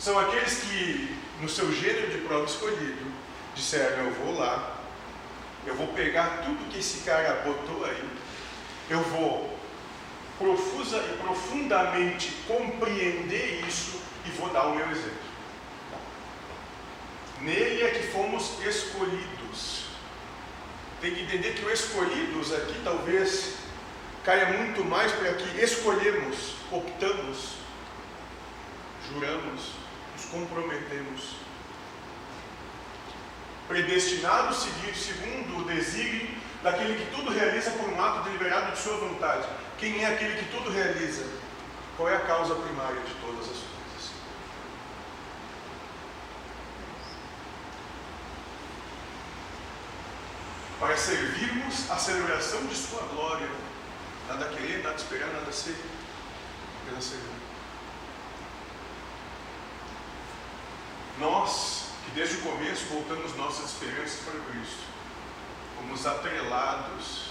são 0.00 0.18
aqueles 0.18 0.62
que, 0.62 1.14
no 1.42 1.48
seu 1.48 1.70
gênero 1.70 2.10
de 2.10 2.18
prova 2.26 2.46
escolhido, 2.46 3.12
disseram: 3.54 4.06
Eu 4.06 4.12
vou 4.14 4.38
lá, 4.38 4.80
eu 5.66 5.74
vou 5.74 5.88
pegar 5.88 6.42
tudo 6.42 6.70
que 6.70 6.78
esse 6.78 7.04
cara 7.04 7.42
botou 7.44 7.84
aí, 7.84 8.08
eu 8.88 9.00
vou 9.02 9.58
profusa 10.38 10.96
e 10.96 11.18
profundamente 11.22 12.32
compreender 12.48 13.62
isso 13.68 14.00
e 14.24 14.30
vou 14.30 14.48
dar 14.48 14.68
o 14.68 14.74
meu 14.74 14.90
exemplo. 14.90 15.30
Nele 17.42 17.82
é 17.82 17.90
que 17.90 18.08
fomos 18.08 18.58
escolhidos. 18.64 19.84
Tem 21.02 21.14
que 21.14 21.22
entender 21.22 21.54
que 21.54 21.64
o 21.64 21.70
escolhidos 21.70 22.54
aqui 22.54 22.80
talvez 22.82 23.56
caia 24.24 24.46
muito 24.46 24.82
mais 24.82 25.12
para 25.12 25.34
que 25.34 25.60
escolhemos, 25.60 26.54
optamos, 26.70 27.54
juramos, 29.08 29.79
comprometemos. 30.30 31.36
Predestinados 33.68 34.62
seguir 34.62 34.94
segundo 34.94 35.58
o 35.58 35.64
desígnio 35.64 36.28
daquele 36.62 37.04
que 37.04 37.14
tudo 37.14 37.30
realiza 37.30 37.70
por 37.72 37.88
um 37.88 38.02
ato 38.02 38.24
deliberado 38.24 38.72
de 38.72 38.78
sua 38.78 38.96
vontade. 38.96 39.46
Quem 39.78 40.04
é 40.04 40.12
aquele 40.12 40.36
que 40.36 40.50
tudo 40.50 40.70
realiza? 40.70 41.24
Qual 41.96 42.08
é 42.08 42.16
a 42.16 42.20
causa 42.20 42.54
primária 42.54 43.00
de 43.00 43.14
todas 43.14 43.40
as 43.40 43.46
coisas? 43.46 44.10
Para 50.78 50.96
servirmos 50.96 51.90
a 51.90 51.96
celebração 51.96 52.66
de 52.66 52.74
sua 52.74 53.02
glória. 53.02 53.48
Nada 54.28 54.46
querer, 54.48 54.82
nada 54.82 54.96
esperar, 54.96 55.28
nada 55.28 55.52
ser. 55.52 55.76
Apenas 56.82 57.04
servir. 57.04 57.39
Nós, 61.20 61.90
que 62.04 62.12
desde 62.12 62.36
o 62.36 62.40
começo 62.40 62.86
voltamos 62.86 63.36
nossas 63.36 63.72
esperanças 63.72 64.20
para 64.20 64.40
Cristo, 64.50 64.84
fomos 65.76 66.06
atrelados 66.06 67.30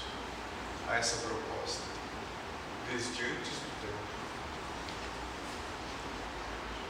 a 0.88 0.96
essa 0.96 1.28
proposta, 1.28 1.82
desde 2.92 3.24
antes 3.24 3.50
do 3.50 3.82
tempo. 3.82 3.98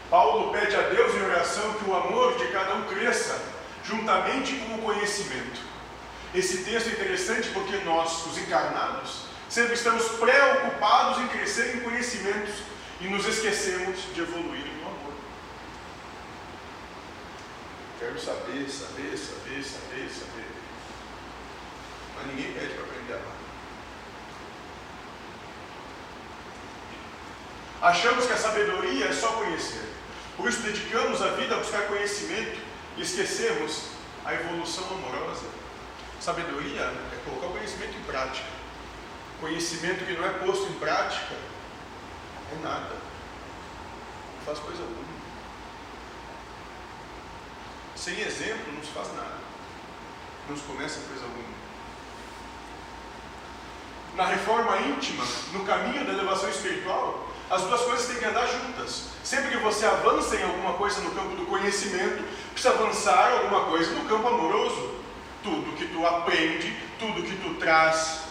Paulo 0.09 0.51
pede 0.51 0.75
a 0.75 0.81
Deus 0.89 1.15
em 1.15 1.23
oração 1.23 1.73
que 1.75 1.89
o 1.89 1.95
amor 1.95 2.37
de 2.37 2.47
cada 2.47 2.75
um 2.75 2.83
cresça, 2.83 3.41
juntamente 3.85 4.57
com 4.57 4.75
o 4.75 4.81
conhecimento. 4.81 5.61
Esse 6.35 6.63
texto 6.63 6.89
é 6.89 6.91
interessante 6.91 7.49
porque 7.49 7.77
nós, 7.77 8.25
os 8.25 8.37
encarnados, 8.37 9.21
sempre 9.47 9.73
estamos 9.73 10.05
preocupados 10.09 11.19
em 11.23 11.27
crescer 11.29 11.77
em 11.77 11.79
conhecimentos 11.79 12.55
e 12.99 13.07
nos 13.07 13.25
esquecemos 13.25 13.97
de 14.13 14.21
evoluir 14.21 14.65
no 14.65 14.87
amor. 14.87 15.13
Quero 17.99 18.17
saber, 18.17 18.69
saber, 18.69 19.17
saber, 19.17 19.61
saber, 19.61 20.09
saber. 20.09 20.47
Mas 22.15 22.27
ninguém 22.27 22.53
pede 22.53 22.73
para 22.73 22.83
aprender 22.83 23.13
a 23.13 23.15
amar. 23.17 23.39
Achamos 27.81 28.25
que 28.25 28.31
a 28.31 28.37
sabedoria 28.37 29.05
é 29.05 29.13
só 29.13 29.33
conhecer. 29.33 29.83
Por 30.37 30.47
isso 30.47 30.61
dedicamos 30.61 31.21
a 31.21 31.31
vida 31.31 31.55
a 31.55 31.59
buscar 31.59 31.87
conhecimento 31.87 32.61
e 32.95 33.01
esquecemos 33.01 33.89
a 34.23 34.33
evolução 34.33 34.85
amorosa. 34.91 35.47
Sabedoria 36.21 36.81
é 36.81 37.21
colocar 37.25 37.47
o 37.47 37.51
conhecimento 37.51 37.97
em 37.97 38.03
prática. 38.03 38.47
conhecimento 39.41 40.05
que 40.05 40.13
não 40.13 40.25
é 40.25 40.29
posto 40.39 40.67
em 40.67 40.79
prática 40.79 41.35
é 42.53 42.63
nada. 42.63 42.95
Não 44.37 44.45
faz 44.45 44.59
coisa 44.59 44.81
alguma. 44.81 45.18
Sem 47.99 48.17
exemplo 48.21 48.71
não 48.73 48.81
se 48.81 48.91
faz 48.91 49.09
nada. 49.09 49.39
Não 50.47 50.55
se 50.55 50.63
começa 50.63 51.01
coisa 51.01 51.25
alguma. 51.25 51.59
Na 54.15 54.25
reforma 54.25 54.79
íntima, 54.79 55.25
no 55.51 55.65
caminho 55.65 56.05
da 56.05 56.13
elevação 56.13 56.49
espiritual, 56.49 57.29
as 57.49 57.61
duas 57.63 57.81
coisas 57.81 58.07
têm 58.07 58.17
que 58.17 58.25
andar 58.25 58.47
juntas. 58.47 59.09
Sempre 59.21 59.51
que 59.51 59.57
você 59.57 59.85
avança 59.85 60.37
em 60.37 60.43
alguma 60.43 60.73
coisa 60.73 61.01
no 61.01 61.11
campo 61.11 61.35
do 61.35 61.45
conhecimento, 61.45 62.23
precisa 62.53 62.73
avançar 62.73 63.33
alguma 63.33 63.65
coisa 63.65 63.91
no 63.91 64.05
campo 64.05 64.29
amoroso. 64.29 64.95
Tudo 65.43 65.75
que 65.75 65.87
tu 65.87 66.05
aprende, 66.05 66.73
tudo 66.97 67.21
que 67.21 67.35
tu 67.35 67.55
traz 67.55 68.21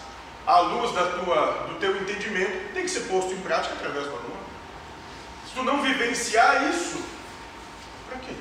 à 0.46 0.60
luz 0.60 0.92
da 0.92 1.10
tua, 1.10 1.66
do 1.68 1.78
teu 1.78 1.94
entendimento, 1.94 2.72
tem 2.72 2.84
que 2.84 2.90
ser 2.90 3.00
posto 3.00 3.34
em 3.34 3.40
prática 3.40 3.74
através 3.74 4.06
do 4.06 4.16
amor. 4.16 4.38
Se 5.46 5.52
tu 5.54 5.62
não 5.62 5.82
vivenciar 5.82 6.70
isso, 6.70 7.02
para 8.08 8.18
quê? 8.20 8.34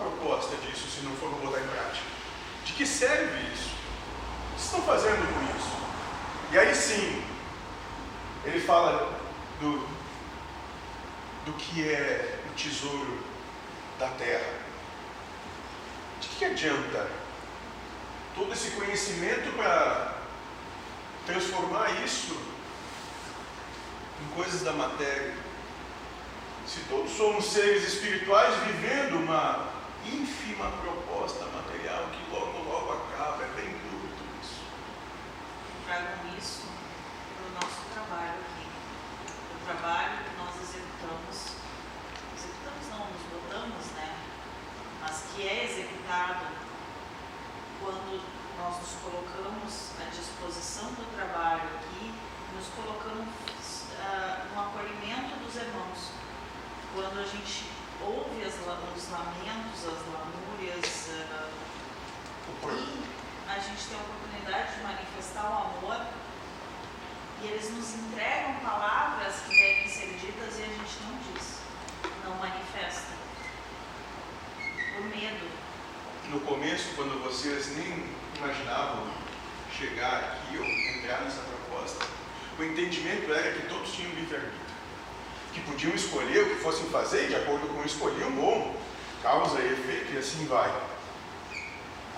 Proposta 0.00 0.56
disso 0.56 0.88
se 0.88 1.02
não 1.02 1.14
for 1.16 1.28
botar 1.28 1.60
em 1.60 1.68
prática? 1.68 2.06
De 2.64 2.72
que 2.72 2.86
serve 2.86 3.52
isso? 3.52 3.68
O 4.50 4.54
que 4.56 4.62
estão 4.62 4.80
fazendo 4.80 5.20
com 5.34 5.58
isso? 5.58 5.76
E 6.52 6.58
aí 6.58 6.74
sim, 6.74 7.22
ele 8.46 8.60
fala 8.60 9.12
do, 9.60 9.86
do 11.44 11.52
que 11.52 11.86
é 11.86 12.38
o 12.50 12.54
tesouro 12.54 13.22
da 13.98 14.08
terra. 14.08 14.54
De 16.18 16.28
que 16.28 16.44
adianta 16.46 17.06
todo 18.34 18.54
esse 18.54 18.70
conhecimento 18.70 19.54
para 19.54 20.14
transformar 21.26 21.90
isso 22.06 22.40
em 24.22 24.34
coisas 24.34 24.62
da 24.62 24.72
matéria? 24.72 25.34
Se 26.66 26.80
todos 26.88 27.12
somos 27.14 27.44
seres 27.44 27.86
espirituais 27.86 28.54
vivendo 28.64 29.16
uma 29.16 29.79
ínfima 30.06 30.70
proposta 30.82 31.44
material 31.46 32.06
que 32.10 32.30
logo, 32.30 32.58
logo 32.68 32.92
acaba, 32.92 33.44
é 33.44 33.48
bem 33.56 33.70
duro 33.70 34.08
tudo 34.16 34.40
isso. 34.40 34.62
Tragam 35.86 36.36
isso 36.38 36.80
nosso 37.60 37.84
trabalho 37.92 38.40
aqui. 38.40 38.64
O 39.52 39.64
trabalho 39.66 40.24
que 40.24 40.32
nós 40.40 40.54
executamos, 40.64 41.36
executamos 42.36 42.84
não, 42.88 43.04
nos 43.12 43.24
botamos, 43.28 43.86
né? 43.92 44.16
Mas 45.00 45.24
que 45.28 45.46
é 45.46 45.64
executado 45.64 46.46
quando 47.80 48.22
nós 48.58 48.76
nos 48.80 48.92
colocamos 49.04 49.92
à 50.00 50.10
disposição 50.10 50.88
do 50.92 51.04
trabalho 51.16 51.68
aqui, 51.76 52.14
nos 52.54 52.66
colocamos 52.68 53.84
uh, 53.96 54.54
no 54.54 54.60
acolhimento 54.60 55.36
dos 55.44 55.54
irmãos. 55.56 56.12
Quando 56.94 57.20
a 57.20 57.24
gente 57.24 57.70
ouve 58.00 58.42
as, 58.42 58.54
os 58.54 59.10
lamentos, 59.10 59.80
as 59.84 60.00
lamúrias, 60.08 61.08
uh, 61.08 61.60
e 62.62 63.02
a 63.48 63.58
gente 63.58 63.84
tem 63.88 63.98
a 63.98 64.02
oportunidade 64.02 64.76
de 64.76 64.82
manifestar 64.82 65.44
o 65.44 65.86
amor 65.86 66.06
e 67.42 67.46
eles 67.46 67.70
nos 67.70 67.94
entregam 67.94 68.54
palavras 68.56 69.34
que 69.48 69.56
devem 69.56 69.88
ser 69.88 70.08
ditas 70.20 70.58
e 70.58 70.62
a 70.62 70.66
gente 70.66 70.98
não 71.02 71.32
diz, 71.32 71.58
não 72.22 72.34
manifesta. 72.34 73.14
Por 74.94 75.04
medo. 75.06 75.48
No 76.28 76.40
começo, 76.40 76.90
quando 76.96 77.22
vocês 77.22 77.74
nem 77.76 78.04
imaginavam 78.36 79.06
chegar 79.72 80.18
aqui 80.18 80.58
ou 80.58 80.64
entrar 80.66 81.22
nessa 81.22 81.40
proposta, 81.40 82.04
o 82.58 82.62
entendimento 82.62 83.32
era 83.32 83.52
que 83.52 83.66
todos 83.68 83.90
tinham 83.90 84.12
livre-arbítrio. 84.12 84.60
Que 85.54 85.60
podiam 85.62 85.94
escolher 85.94 86.42
o 86.42 86.50
que 86.50 86.62
fossem 86.62 86.90
fazer 86.90 87.24
e 87.24 87.28
de 87.28 87.36
acordo 87.36 87.68
com 87.68 87.80
o 87.80 87.86
escolhiam, 87.86 88.30
bom, 88.32 88.76
causa 89.22 89.58
e 89.60 89.72
efeito 89.72 90.12
e 90.12 90.18
assim 90.18 90.46
vai. 90.46 90.70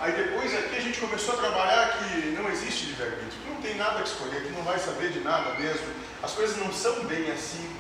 Aí 0.03 0.11
depois 0.15 0.53
aqui 0.53 0.77
a 0.77 0.81
gente 0.81 0.99
começou 0.99 1.35
a 1.35 1.37
trabalhar 1.37 1.97
que 1.97 2.33
não 2.33 2.51
existe 2.51 2.87
livre-arbítrio, 2.87 3.41
que 3.41 3.49
não 3.49 3.63
tem 3.63 3.77
nada 3.77 4.03
que 4.03 4.09
escolher, 4.09 4.43
que 4.43 4.51
não 4.51 4.65
vai 4.65 4.77
saber 4.77 5.13
de 5.13 5.21
nada 5.21 5.55
mesmo. 5.55 5.87
As 6.21 6.33
coisas 6.33 6.57
não 6.57 6.73
são 6.73 7.05
bem 7.05 7.31
assim. 7.31 7.71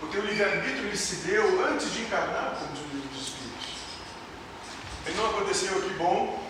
O 0.00 0.06
teu 0.06 0.24
livre-arbítrio 0.24 0.86
ele 0.86 0.96
se 1.12 1.16
deu 1.26 1.66
antes 1.66 1.92
de 1.92 2.00
encarnar 2.00 2.56
como 2.58 2.70
um 2.70 2.94
livro 2.94 3.08
dos 3.10 3.28
Espíritos. 3.28 3.68
E 5.06 5.10
não 5.10 5.26
aconteceu 5.26 5.76
aqui 5.76 5.90
bom. 5.90 6.42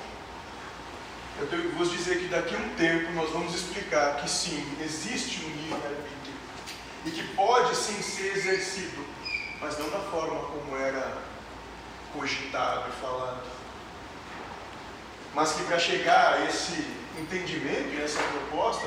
Eu 1.41 1.49
tenho 1.49 1.63
que 1.63 1.77
vos 1.77 1.91
dizer 1.91 2.21
que 2.21 2.29
daqui 2.29 2.55
a 2.55 2.59
um 2.59 2.69
tempo 2.77 3.11
nós 3.13 3.31
vamos 3.31 3.53
explicar 3.53 4.19
que 4.19 4.31
sim, 4.31 4.77
existe 4.81 5.45
um 5.45 5.49
livre-arbítrio. 5.49 6.35
E 7.07 7.11
que 7.11 7.35
pode 7.35 7.75
sim 7.75 8.01
ser 8.01 8.37
exercido, 8.37 9.05
mas 9.61 9.77
não 9.81 9.91
da 9.91 9.99
forma 9.99 10.39
como 10.43 10.77
era 10.77 11.19
cogitado 12.13 12.89
e 12.89 13.01
falado 13.01 13.43
mas 15.35 15.53
que 15.53 15.65
para 15.65 15.79
chegar 15.79 16.35
a 16.35 16.45
esse 16.45 16.85
entendimento 17.19 17.95
e 17.95 18.03
essa 18.03 18.23
proposta 18.23 18.87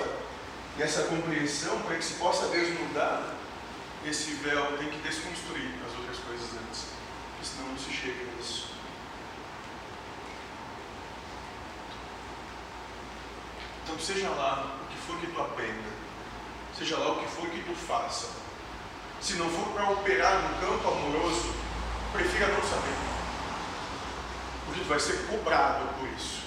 e 0.77 0.83
essa 0.83 1.01
compreensão, 1.05 1.81
para 1.81 1.95
que 1.95 2.05
se 2.05 2.13
possa 2.13 2.49
desnudar 2.49 3.34
esse 4.09 4.31
véu, 4.35 4.77
tem 4.77 4.89
que 4.89 4.97
desconstruir 4.99 5.71
as 5.85 5.97
outras 5.97 6.17
coisas 6.19 6.49
antes, 6.61 6.87
porque 7.31 7.45
senão 7.45 7.69
não 7.69 7.77
se 7.77 7.91
chega 7.91 8.21
a 8.21 8.41
isso. 8.41 8.67
Então, 13.83 13.99
seja 13.99 14.29
lá 14.29 14.77
o 14.83 14.93
que 14.93 14.97
for 14.97 15.19
que 15.19 15.27
tu 15.27 15.41
aprenda, 15.41 15.89
seja 16.77 16.97
lá 16.97 17.11
o 17.11 17.19
que 17.19 17.27
for 17.27 17.49
que 17.49 17.63
tu 17.63 17.75
faça, 17.75 18.29
se 19.21 19.33
não 19.33 19.49
for 19.49 19.73
para 19.73 19.89
operar 19.91 20.41
no 20.41 20.59
campo 20.59 20.87
amoroso, 20.87 21.53
prefira 22.13 22.47
não 22.47 22.61
saber 22.63 23.15
porque 24.65 24.81
tu 24.81 24.89
vai 24.89 24.99
ser 24.99 25.25
cobrado 25.27 25.87
por 25.99 26.07
isso. 26.09 26.43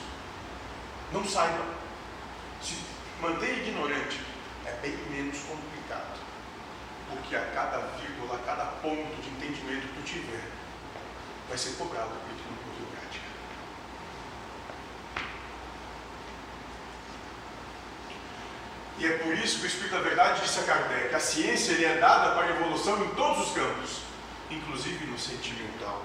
Não 1.12 1.24
saiba. 1.24 1.64
Se 2.62 2.76
manter 3.22 3.66
ignorante 3.66 4.20
é 4.66 4.72
bem 4.82 4.96
menos 5.10 5.38
complicado. 5.38 5.77
Porque 7.10 7.36
a 7.36 7.44
cada 7.54 7.78
vírgula, 7.98 8.36
a 8.36 8.38
cada 8.38 8.64
ponto 8.82 9.22
de 9.22 9.28
entendimento 9.28 9.86
que 9.88 10.00
tu 10.00 10.02
tiver, 10.02 10.44
vai 11.48 11.58
ser 11.58 11.72
cobrado 11.76 12.10
porque 12.10 12.42
tu 12.42 12.50
não 12.50 12.86
em 12.86 12.90
prática. 12.96 13.24
E 18.98 19.06
é 19.06 19.18
por 19.18 19.34
isso 19.34 19.58
que 19.58 19.64
o 19.64 19.66
Espírito 19.66 19.94
da 19.94 20.00
Verdade 20.00 20.40
disse 20.42 20.60
a 20.60 20.64
Kardec: 20.64 21.14
a 21.14 21.20
ciência 21.20 21.72
é 21.86 21.98
dada 21.98 22.34
para 22.34 22.46
a 22.46 22.50
evolução 22.50 23.04
em 23.04 23.08
todos 23.14 23.48
os 23.48 23.54
campos, 23.54 24.00
inclusive 24.50 25.06
no 25.06 25.18
sentimental 25.18 26.02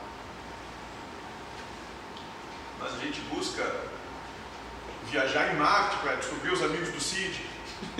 mas 2.84 2.94
a 2.96 2.98
gente 2.98 3.22
busca 3.34 3.63
viajar 5.10 5.54
em 5.54 5.56
Marte 5.56 5.96
para 5.98 6.16
descobrir 6.16 6.52
os 6.52 6.62
amigos 6.62 6.89
do 6.89 7.00
Cid. 7.00 7.46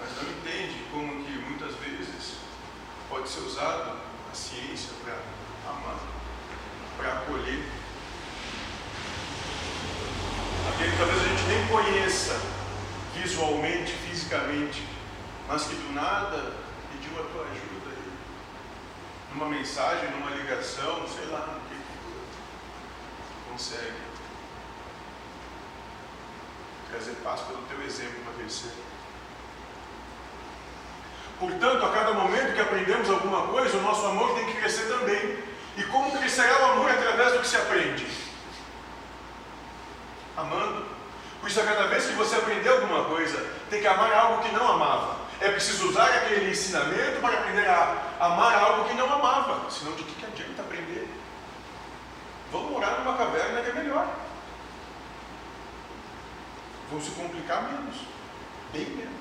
mas 0.00 0.10
não 0.16 0.30
entende 0.30 0.86
como 0.90 1.22
que 1.22 1.32
muitas 1.32 1.74
vezes 1.74 2.38
pode 3.28 3.32
ser 3.32 3.40
usado 3.40 3.98
a 4.30 4.34
ciência 4.34 4.90
para 5.04 5.12
amar, 5.70 6.00
para 6.96 7.12
acolher. 7.12 7.62
Aquele 10.72 10.92
que 10.92 10.96
talvez 10.96 11.20
a 11.20 11.28
gente 11.28 11.42
nem 11.42 11.68
conheça 11.68 12.40
visualmente, 13.14 13.92
fisicamente, 13.92 14.82
mas 15.46 15.64
que 15.64 15.74
do 15.74 15.92
nada 15.92 16.56
pediu 16.90 17.20
a 17.20 17.24
tua 17.24 17.42
ajuda 17.42 17.90
aí. 17.90 18.12
Numa 19.34 19.46
mensagem, 19.50 20.10
numa 20.12 20.30
ligação, 20.30 21.06
sei 21.06 21.26
lá, 21.26 21.58
consegue 23.50 23.92
trazer 26.90 27.12
paz 27.22 27.42
pelo 27.42 27.62
teu 27.62 27.82
exemplo 27.84 28.22
para 28.24 28.34
crescer. 28.34 28.87
Portanto, 31.38 31.84
a 31.84 31.92
cada 31.92 32.12
momento 32.14 32.54
que 32.54 32.60
aprendemos 32.60 33.08
alguma 33.08 33.46
coisa, 33.48 33.76
o 33.76 33.82
nosso 33.82 34.04
amor 34.06 34.34
tem 34.34 34.46
que 34.46 34.54
crescer 34.54 34.88
também. 34.88 35.38
E 35.76 35.82
como 35.84 36.10
crescerá 36.18 36.60
o 36.60 36.72
amor 36.72 36.90
através 36.90 37.32
do 37.32 37.40
que 37.40 37.46
se 37.46 37.56
aprende? 37.56 38.06
Amando. 40.36 40.86
Por 41.40 41.48
isso, 41.48 41.60
a 41.60 41.64
cada 41.64 41.86
vez 41.86 42.06
que 42.06 42.14
você 42.14 42.34
aprender 42.34 42.68
alguma 42.68 43.04
coisa, 43.04 43.38
tem 43.70 43.80
que 43.80 43.86
amar 43.86 44.12
algo 44.12 44.42
que 44.42 44.52
não 44.52 44.72
amava. 44.72 45.16
É 45.40 45.50
preciso 45.50 45.90
usar 45.90 46.06
aquele 46.06 46.50
ensinamento 46.50 47.20
para 47.20 47.38
aprender 47.38 47.68
a 47.68 47.96
amar 48.18 48.54
algo 48.60 48.88
que 48.88 48.94
não 48.94 49.12
amava. 49.12 49.70
Senão, 49.70 49.92
de 49.92 50.02
que 50.02 50.26
adianta 50.26 50.62
aprender? 50.62 51.08
Vão 52.50 52.64
morar 52.64 52.98
numa 52.98 53.16
caverna 53.16 53.62
que 53.62 53.70
é 53.70 53.74
melhor. 53.74 54.08
Vão 56.90 57.00
se 57.00 57.10
complicar 57.10 57.62
menos. 57.62 57.96
Bem 58.72 58.86
menos. 58.86 59.17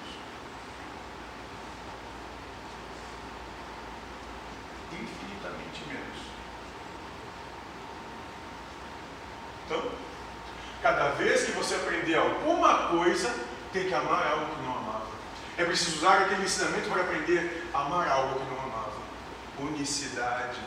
Então, 9.68 9.84
cada 10.82 11.10
vez 11.10 11.44
que 11.44 11.52
você 11.52 11.76
aprender 11.76 12.16
alguma 12.16 12.88
coisa, 12.88 13.36
tem 13.74 13.88
que 13.88 13.94
amar 13.94 14.26
algo 14.28 14.56
que 14.56 14.62
não 14.62 14.78
amava. 14.78 15.08
É 15.58 15.66
preciso 15.66 15.98
usar 15.98 16.22
aquele 16.22 16.46
ensinamento 16.46 16.90
para 16.90 17.02
aprender 17.02 17.70
a 17.74 17.82
amar 17.82 18.08
algo 18.08 18.40
que 18.40 18.46
não 18.46 18.64
amava. 18.64 18.94
Unicidade. 19.60 20.58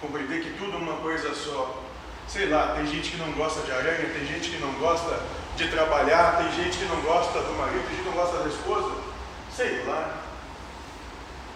Compreender 0.00 0.42
que 0.42 0.58
tudo 0.58 0.72
é 0.72 0.76
uma 0.76 0.96
coisa 0.96 1.32
só. 1.34 1.84
Sei 2.26 2.48
lá, 2.48 2.74
tem 2.74 2.86
gente 2.86 3.12
que 3.12 3.16
não 3.16 3.30
gosta 3.32 3.60
de 3.62 3.70
aranha, 3.70 4.12
tem 4.12 4.26
gente 4.26 4.50
que 4.50 4.58
não 4.58 4.72
gosta 4.72 5.22
de 5.56 5.68
trabalhar, 5.68 6.38
tem 6.38 6.52
gente 6.52 6.78
que 6.78 6.84
não 6.86 7.00
gosta 7.02 7.40
do 7.40 7.52
marido, 7.54 7.86
tem 7.86 7.96
gente 7.96 8.02
que 8.02 8.08
não 8.08 8.16
gosta 8.16 8.38
da 8.38 8.48
esposa. 8.48 8.96
Sei 9.54 9.84
lá. 9.84 10.22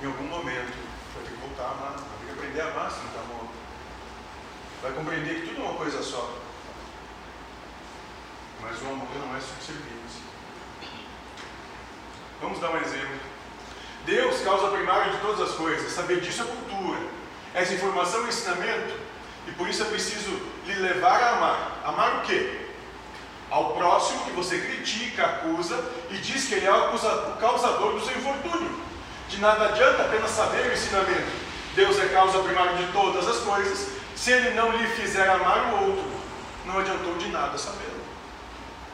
Em 0.01 0.07
algum 0.07 0.25
momento, 0.25 0.73
vai 1.15 1.25
ter 1.25 1.31
que 1.31 1.41
voltar 1.41 1.65
a 1.65 1.71
amar, 1.73 2.10
aprender 2.51 2.63
a 2.63 2.91
se 2.91 2.99
não 2.99 3.07
está 3.07 3.23
morto. 3.29 3.51
Vai 4.83 4.93
compreender 4.93 5.35
que 5.37 5.49
tudo 5.49 5.61
é 5.61 5.65
uma 5.65 5.75
coisa 5.75 6.03
só. 6.03 6.37
Mas 8.61 8.83
o 8.83 8.87
amor 8.87 9.09
não 9.15 9.37
é 9.37 9.41
subserviência. 9.41 10.23
Vamos 12.41 12.59
dar 12.59 12.71
um 12.71 12.79
exemplo. 12.79 13.21
Deus, 14.05 14.41
causa 14.43 14.69
primária 14.69 15.13
de 15.13 15.19
todas 15.19 15.41
as 15.51 15.57
coisas. 15.57 15.93
Saber 15.93 16.21
disso 16.21 16.43
é 16.43 16.47
cultura. 16.47 17.01
Essa 17.55 17.75
informação 17.75 18.25
é 18.27 18.29
ensinamento. 18.29 18.99
E 19.47 19.53
por 19.53 19.69
isso 19.69 19.83
é 19.83 19.87
preciso 19.87 20.31
lhe 20.67 20.75
levar 20.75 21.23
a 21.23 21.37
amar. 21.37 21.81
Amar 21.85 22.17
o 22.17 22.21
quê? 22.23 22.67
Ao 23.51 23.75
próximo 23.75 24.25
que 24.25 24.33
você 24.33 24.59
critica, 24.59 25.25
acusa 25.25 25.85
e 26.11 26.17
diz 26.19 26.47
que 26.47 26.55
ele 26.55 26.67
é 26.67 26.73
o 26.73 27.37
causador 27.39 27.95
do 27.95 28.05
seu 28.05 28.17
infortúnio. 28.17 28.81
De 29.29 29.39
nada 29.39 29.67
adianta 29.67 30.03
apenas 30.03 30.31
saber 30.31 30.69
o 30.69 30.73
ensinamento. 30.73 31.40
Deus 31.75 31.99
é 31.99 32.09
causa 32.09 32.41
primária 32.41 32.75
de 32.75 32.93
todas 32.93 33.27
as 33.29 33.39
coisas. 33.39 33.89
Se 34.17 34.33
ele 34.33 34.51
não 34.51 34.73
lhe 34.77 34.87
fizer 34.89 35.29
amar 35.29 35.75
o 35.75 35.89
outro, 35.89 36.05
não 36.67 36.79
adiantou 36.79 37.17
de 37.17 37.29
nada 37.29 37.57
sabê-lo. 37.57 38.01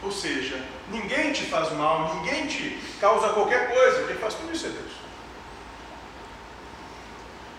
Ou 0.02 0.12
seja, 0.12 0.62
ninguém 0.88 1.32
te 1.32 1.46
faz 1.46 1.72
mal, 1.72 2.14
ninguém 2.16 2.46
te 2.46 2.78
causa 3.00 3.30
qualquer 3.30 3.72
coisa, 3.72 4.06
quem 4.06 4.16
faz 4.16 4.34
tudo 4.34 4.52
isso 4.52 4.66
é 4.66 4.70
Deus. 4.70 4.92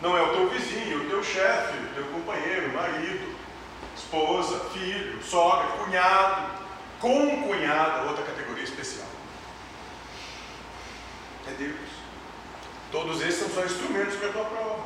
Não 0.02 0.16
é 0.16 0.22
o 0.22 0.34
teu 0.34 0.50
vizinho, 0.50 1.04
o 1.04 1.10
teu 1.10 1.24
chefe, 1.24 1.78
o 1.78 1.96
teu 1.96 2.06
companheiro, 2.06 2.72
marido, 2.74 3.36
esposa, 3.96 4.60
filho, 4.70 5.22
sogra, 5.24 5.68
cunhado, 5.84 6.52
concunhada, 7.00 8.04
outra 8.04 8.24
categoria 8.24 8.64
especial. 8.64 9.08
É 11.48 11.52
Deus. 11.52 11.76
Todos 12.92 13.22
esses 13.22 13.40
são 13.40 13.50
só 13.50 13.66
instrumentos 13.66 14.16
para 14.16 14.30
a 14.30 14.34
tua 14.34 14.46
prova, 14.46 14.84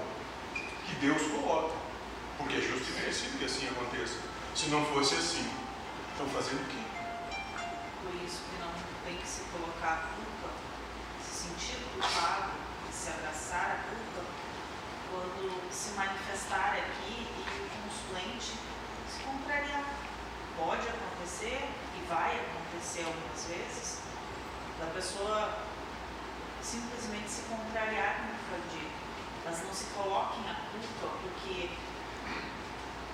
que 0.92 1.06
Deus 1.06 1.22
coloca, 1.32 1.76
porque 2.38 2.56
é 2.56 2.62
justo 2.62 2.92
e 2.92 3.00
merecido 3.00 3.38
que 3.38 3.46
assim 3.46 3.68
aconteça. 3.68 4.20
Se 4.56 4.70
não 4.70 4.86
fosse 4.86 5.16
assim, 5.16 5.50
estão 6.14 6.28
fazendo 6.28 6.62
o 6.62 6.66
quê? 6.66 6.82
colocar 9.52 9.94
a 9.94 10.16
culpa, 10.16 10.54
se 11.22 11.44
sentir 11.44 11.78
culpado, 11.92 12.52
se 12.92 13.10
abraçar 13.10 13.72
a 13.72 13.90
culpa, 13.90 14.26
quando 15.10 15.72
se 15.72 15.92
manifestar 15.92 16.78
aqui 16.78 17.28
e 17.28 17.42
o 17.42 17.70
consulente 17.84 18.54
se 19.10 19.24
contrariar. 19.24 19.84
Pode 20.58 20.88
acontecer 20.88 21.68
e 21.98 22.06
vai 22.08 22.40
acontecer 22.40 23.04
algumas 23.04 23.46
vezes 23.46 24.00
da 24.80 24.88
pessoa 24.88 25.58
simplesmente 26.62 27.30
se 27.30 27.42
contrariar, 27.44 28.18
como 28.18 28.34
foi 28.50 28.62
dito, 28.72 28.91
mas 29.46 29.64
não 29.64 29.74
se 29.74 29.86
coloquem 29.96 30.44
a 30.50 30.56
culpa 30.72 31.18
porque 31.22 31.70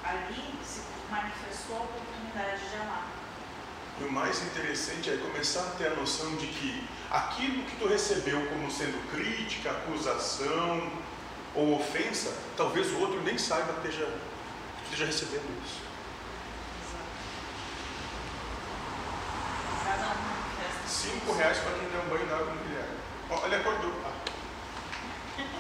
ali 0.04 0.54
se 0.64 0.82
manifestou 1.10 1.78
a 1.78 1.82
oportunidade 1.82 2.70
de 2.70 2.76
amar. 2.76 3.08
E 4.00 4.04
o 4.04 4.12
mais 4.12 4.44
interessante 4.44 5.10
é 5.10 5.18
começar 5.18 5.62
a 5.62 5.72
ter 5.72 5.88
a 5.88 5.96
noção 5.96 6.36
de 6.36 6.48
que 6.48 6.88
aquilo 7.10 7.64
que 7.64 7.76
tu 7.78 7.88
recebeu 7.88 8.46
como 8.48 8.70
sendo 8.70 9.12
crítica, 9.12 9.72
acusação 9.72 10.92
ou 11.56 11.80
ofensa, 11.80 12.38
talvez 12.56 12.92
o 12.92 13.00
outro 13.00 13.22
nem 13.24 13.38
saiba 13.38 13.74
que 13.74 13.88
esteja, 13.88 14.14
esteja 14.84 15.06
recebendo 15.06 15.66
isso. 15.66 15.88
Cinco 20.88 21.34
reais 21.34 21.58
para 21.58 21.72
quem 21.80 21.90
der 21.90 22.00
um 22.00 22.10
banho 22.10 22.26
d'água 22.28 22.54
no 22.54 22.62
Guilherme. 22.64 22.98
Olha, 23.30 23.58
acordou. 23.58 24.07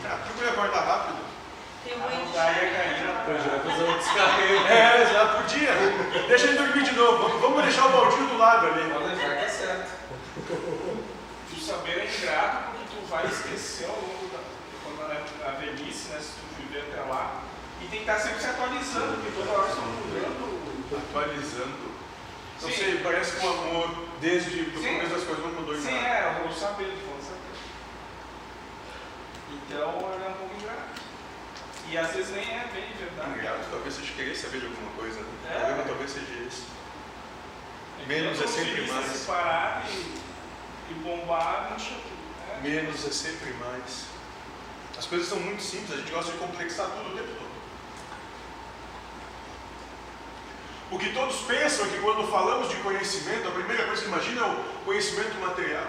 Ah, 0.10 0.18
procura 0.26 0.52
acordar 0.52 0.86
rápido. 0.86 1.18
Tem 1.84 1.96
um 1.96 2.00
banho 2.00 2.26
de 2.26 2.34
Já 2.34 2.52
ia 2.52 2.72
cair 2.72 3.04
na 3.06 3.26
Eu 3.28 3.38
já 3.38 3.60
fiz 3.60 3.90
um 3.90 3.98
descarrego. 3.98 4.68
É, 4.68 5.06
já 5.14 5.26
podia. 5.28 5.72
Deixa 6.28 6.48
ele 6.48 6.58
dormir 6.58 6.84
de 6.84 6.92
novo. 6.94 7.40
Vamos 7.40 7.64
deixar 7.64 7.86
o 7.88 7.90
baldinho 7.92 8.28
do 8.28 8.38
lado 8.38 8.68
ali. 8.68 8.90
Pode 8.92 9.16
deixar 9.16 9.36
que 9.38 9.46
é 9.46 9.50
certo. 9.50 9.92
Tu 11.50 11.60
saber 11.60 12.00
é 12.00 12.06
ingrato 12.06 12.72
porque 12.72 12.96
tu 12.96 13.06
vai 13.10 13.26
esquecer 13.26 13.86
ao 13.90 13.96
longo 13.96 14.28
da 14.32 14.40
quando 14.84 15.12
a, 15.12 15.50
a 15.50 15.52
velhice, 15.60 16.10
né? 16.10 16.20
Se 16.20 16.32
tu 16.34 16.62
viver 16.62 16.88
até 16.92 17.02
lá. 17.10 17.42
E 17.82 17.86
tem 17.88 18.04
que 18.04 18.10
estar 18.10 18.20
sempre 18.20 18.40
se 18.42 18.48
atualizando, 18.48 19.14
porque 19.16 19.32
toda 19.32 19.52
hora 19.52 19.70
estão 19.70 19.84
mudando. 19.86 20.98
Atualizando. 21.10 21.88
Não 22.62 22.70
Sim. 22.70 22.76
sei, 22.76 22.98
parece 23.04 23.36
que 23.40 23.46
o 23.46 23.50
amor, 23.50 24.08
desde 24.20 24.62
o 24.62 24.82
Sim. 24.82 24.96
começo 24.96 25.14
das 25.14 25.24
coisas, 25.26 25.46
não 25.46 25.52
mudou 25.52 25.76
em 25.76 25.82
Sim, 25.82 25.92
nada. 25.94 26.08
é, 26.08 26.42
vou 26.44 26.52
saber, 26.52 26.86
vou 27.06 27.16
saber. 27.16 27.17
Então 29.66 29.82
é 29.82 30.30
um 30.30 30.34
pouco 30.34 30.56
ingrato. 30.56 31.02
E 31.90 31.98
às 31.98 32.12
vezes 32.12 32.36
nem 32.36 32.44
é 32.44 32.68
bem 32.74 32.92
verdade. 33.00 33.40
Ingrato, 33.40 33.66
talvez 33.72 33.96
seja 33.96 34.14
querer 34.14 34.36
saber 34.36 34.60
de 34.60 34.66
alguma 34.66 34.92
coisa. 34.92 35.20
Né? 35.22 35.28
É. 35.50 35.56
O 35.56 35.60
problema 35.60 35.84
talvez 35.84 36.12
seja 36.12 36.34
esse. 36.48 36.64
Menos 38.06 38.42
é 38.42 38.48
sempre 38.48 38.86
se 38.86 38.92
mais. 38.92 39.06
Se 39.06 39.26
parar 39.26 39.86
e, 39.90 40.92
e 40.92 40.94
bombar, 40.96 41.72
não. 41.72 41.78
Né? 41.78 42.60
Menos 42.62 43.06
é 43.06 43.12
sempre 43.12 43.54
mais. 43.54 44.06
As 44.98 45.06
coisas 45.06 45.28
são 45.28 45.40
muito 45.40 45.62
simples, 45.62 45.94
a 45.94 45.98
gente 45.98 46.12
gosta 46.12 46.32
de 46.32 46.38
complexar 46.40 46.88
tudo 46.90 47.14
o 47.14 47.18
tempo 47.18 47.28
todo. 47.28 47.48
O 50.90 50.98
que 50.98 51.14
todos 51.14 51.42
pensam 51.42 51.86
é 51.86 51.90
que 51.90 52.00
quando 52.00 52.26
falamos 52.32 52.70
de 52.70 52.78
conhecimento, 52.78 53.48
a 53.48 53.52
primeira 53.52 53.86
coisa 53.86 54.02
que 54.02 54.08
imagina 54.08 54.42
é 54.42 54.46
o 54.46 54.86
conhecimento 54.86 55.36
material. 55.40 55.86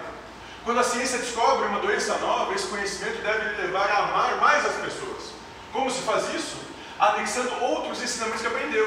Quando 0.68 0.80
a 0.80 0.84
ciência 0.84 1.16
descobre 1.16 1.66
uma 1.66 1.80
doença 1.80 2.18
nova, 2.18 2.52
esse 2.52 2.66
conhecimento 2.66 3.22
deve 3.22 3.62
levar 3.62 3.90
a 3.90 4.04
amar 4.04 4.36
mais 4.36 4.66
as 4.66 4.74
pessoas. 4.74 5.32
Como 5.72 5.90
se 5.90 6.02
faz 6.02 6.28
isso? 6.34 6.58
Anexando 6.98 7.58
outros 7.64 8.02
ensinamentos 8.02 8.42
que 8.42 8.48
aprendeu. 8.48 8.86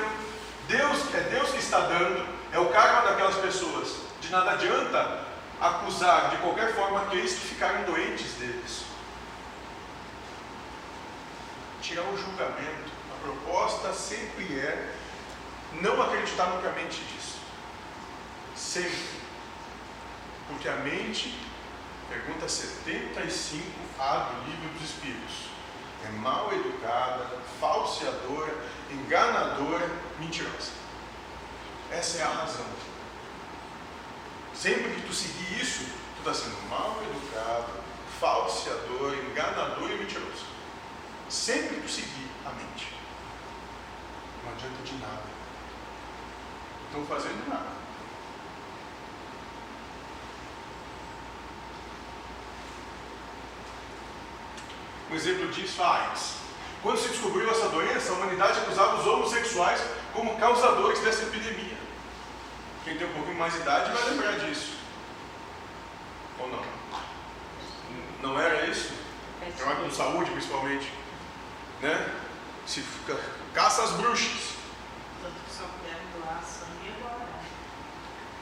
Deus, 0.67 1.11
é 1.15 1.21
Deus 1.21 1.49
que 1.49 1.57
está 1.57 1.79
dando, 1.79 2.23
é 2.51 2.59
o 2.59 2.69
karma 2.69 3.09
daquelas 3.09 3.35
pessoas. 3.37 3.95
De 4.21 4.29
nada 4.29 4.51
adianta 4.51 5.25
acusar 5.59 6.29
de 6.29 6.37
qualquer 6.37 6.71
forma 6.75 7.01
aqueles 7.01 7.33
que 7.33 7.47
ficaram 7.47 7.81
doentes 7.85 8.33
deles. 8.33 8.83
Tirar 11.81 12.03
o 12.03 12.15
julgamento. 12.15 12.91
A 13.11 13.23
proposta 13.23 13.91
sempre 13.93 14.59
é 14.59 14.93
não 15.81 15.99
acreditar 15.99 16.45
no 16.45 16.61
que 16.61 16.67
a 16.67 16.73
mente 16.73 17.01
diz. 17.11 17.37
Sempre. 18.55 19.19
Porque 20.47 20.69
a 20.69 20.75
mente, 20.75 21.50
pergunta 22.11 22.45
75A 22.45 24.27
do 24.27 24.43
livro 24.45 24.69
dos 24.73 24.89
Espíritos, 24.89 25.47
é 26.05 26.09
mal 26.19 26.51
educada, 26.53 27.25
falseadora, 27.59 28.53
enganadora, 28.91 29.89
mentirosa. 30.19 30.73
Essa 31.89 32.17
é 32.19 32.23
a 32.23 32.29
razão. 32.29 32.65
Sempre 34.53 34.91
que 34.91 35.07
tu 35.07 35.13
seguir 35.13 35.61
isso, 35.61 35.85
tu 36.15 36.29
está 36.29 36.33
sendo 36.33 36.69
mal 36.69 37.01
educado, 37.01 37.71
falseador, 38.19 39.13
enganador 39.13 39.89
e 39.89 39.95
mentiroso. 39.95 40.45
Sempre 41.29 41.75
que 41.75 41.81
tu 41.81 41.89
seguir 41.89 42.29
a 42.45 42.49
mente. 42.49 42.93
Não 44.43 44.51
adianta 44.51 44.83
de 44.83 44.93
nada. 44.95 45.23
Não 46.93 47.05
fazendo 47.05 47.47
nada. 47.47 47.80
Um 55.11 55.15
exemplo 55.15 55.47
disso, 55.49 55.83
a 55.83 56.07
AIDS. 56.07 56.35
Quando 56.81 56.97
se 56.97 57.09
descobriu 57.09 57.49
essa 57.51 57.67
doença, 57.67 58.11
a 58.11 58.15
humanidade 58.15 58.59
acusava 58.59 58.99
os 58.99 59.05
homossexuais 59.05 59.81
como 60.13 60.37
causadores 60.37 60.99
dessa 61.01 61.23
epidemia. 61.23 61.77
Quem 62.85 62.97
tem 62.97 63.07
um 63.07 63.13
pouquinho 63.13 63.37
mais 63.37 63.53
de 63.53 63.59
idade 63.59 63.91
vai 63.91 64.09
lembrar 64.09 64.39
disso. 64.39 64.77
Ou 66.39 66.47
não? 66.49 66.63
Não 68.21 68.39
era 68.39 68.65
isso? 68.67 68.93
Trabalho 69.57 69.83
com 69.83 69.91
saúde, 69.91 70.31
principalmente. 70.31 70.91
Né? 71.81 72.13
Se 72.65 72.81
fica, 72.81 73.19
caça 73.53 73.83
as 73.83 73.91
bruxas. 73.91 74.55
Tanto 75.21 75.35
que 75.45 75.51
só 75.51 75.65
puderam 75.65 76.05
doar 76.15 76.41
sangue 76.43 76.93
agora. 76.99 77.27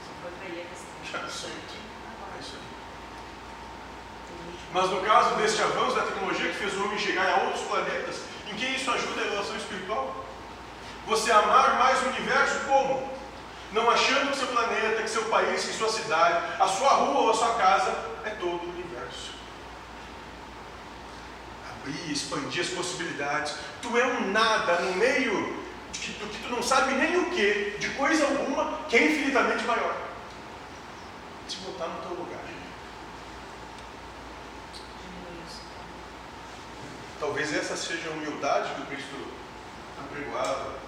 Só 0.05 0.12
foi 0.21 0.32
para 0.32 0.62
a 0.62 0.65
questão 0.65 1.25
do 1.25 1.32
sangue. 1.32 1.53
É 1.53 2.23
Agora. 2.23 2.39
isso 2.39 2.55
aí. 2.55 2.62
Tem 4.27 4.39
Mas 4.74 4.90
no 4.90 5.02
caso 5.02 5.36
deste 5.36 5.62
avanço 5.62 5.96
da 5.96 6.04
tecnologia 6.04 6.52
que 6.52 6.58
fez 6.58 6.74
o 6.76 6.86
homem 6.86 6.98
chegar 6.98 7.28
a 7.30 7.44
outros 7.44 7.64
planetas, 7.64 8.22
em 8.52 8.56
que 8.56 8.66
isso 8.66 8.92
ajuda 8.92 9.22
a 9.22 9.30
relação 9.30 9.56
espiritual? 9.56 10.26
Você 11.08 11.32
amar 11.32 11.80
mais 11.80 12.02
o 12.04 12.10
universo 12.10 12.60
como? 12.68 13.20
não 13.72 13.90
achando 13.90 14.32
que 14.32 14.38
seu 14.38 14.48
planeta, 14.48 15.04
que 15.04 15.10
seu 15.10 15.26
país, 15.26 15.64
que 15.64 15.74
sua 15.74 15.90
cidade, 15.90 16.44
a 16.60 16.68
sua 16.68 16.90
rua 16.90 17.22
ou 17.22 17.30
a 17.30 17.34
sua 17.34 17.54
casa 17.56 17.94
é 18.26 18.32
todo 18.32 18.66
o 18.66 18.70
universo. 18.70 19.32
Abrir, 21.72 22.12
expandir 22.12 22.64
as 22.64 22.70
possibilidades. 22.70 23.56
Tu 23.82 23.98
é 23.98 24.06
um 24.06 24.32
nada 24.32 24.82
no 24.82 24.94
meio 24.96 25.60
de 25.92 26.00
que 26.00 26.14
tu, 26.14 26.26
que 26.28 26.44
tu 26.44 26.50
não 26.50 26.64
sabe 26.64 26.94
nem 26.96 27.18
o 27.18 27.30
que, 27.30 27.76
de 27.80 27.90
coisa 27.90 28.26
alguma, 28.26 28.80
que 28.90 28.98
é 28.98 29.06
infinitamente 29.06 29.64
maior. 29.66 29.96
Se 31.48 31.58
botar 31.58 31.88
no 31.88 32.02
teu 32.02 32.18
lugar. 32.18 32.38
Talvez 37.19 37.53
essa 37.53 37.75
seja 37.75 38.10
a 38.10 38.13
humildade 38.13 38.73
que 38.75 38.82
o 38.82 38.86
Cristo 38.86 39.27
apregoava. 39.99 40.79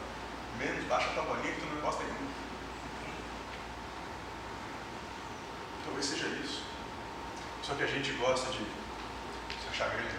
Menos, 0.57 0.85
baixa 0.85 1.09
a 1.09 1.13
tua 1.13 1.23
bolinha 1.23 1.53
que 1.53 1.61
tu 1.61 1.67
não 1.67 1.81
gosta 1.81 2.03
nenhuma. 2.03 2.31
Talvez 5.85 6.05
seja 6.05 6.27
isso. 6.27 6.63
Só 7.63 7.73
que 7.73 7.83
a 7.83 7.87
gente 7.87 8.11
gosta 8.13 8.49
de 8.51 8.59
se 8.59 9.69
achar 9.71 9.89
grande. 9.89 10.15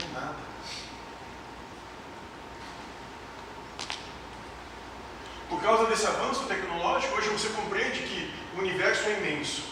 Não 0.00 0.08
é 0.08 0.20
nada. 0.20 0.50
Por 5.48 5.60
causa 5.60 5.86
desse 5.86 6.06
avanço 6.06 6.44
tecnológico, 6.44 7.16
hoje 7.16 7.28
você 7.30 7.48
compreende 7.48 8.00
que 8.00 8.32
o 8.54 8.60
universo 8.60 9.08
é 9.08 9.18
imenso 9.18 9.62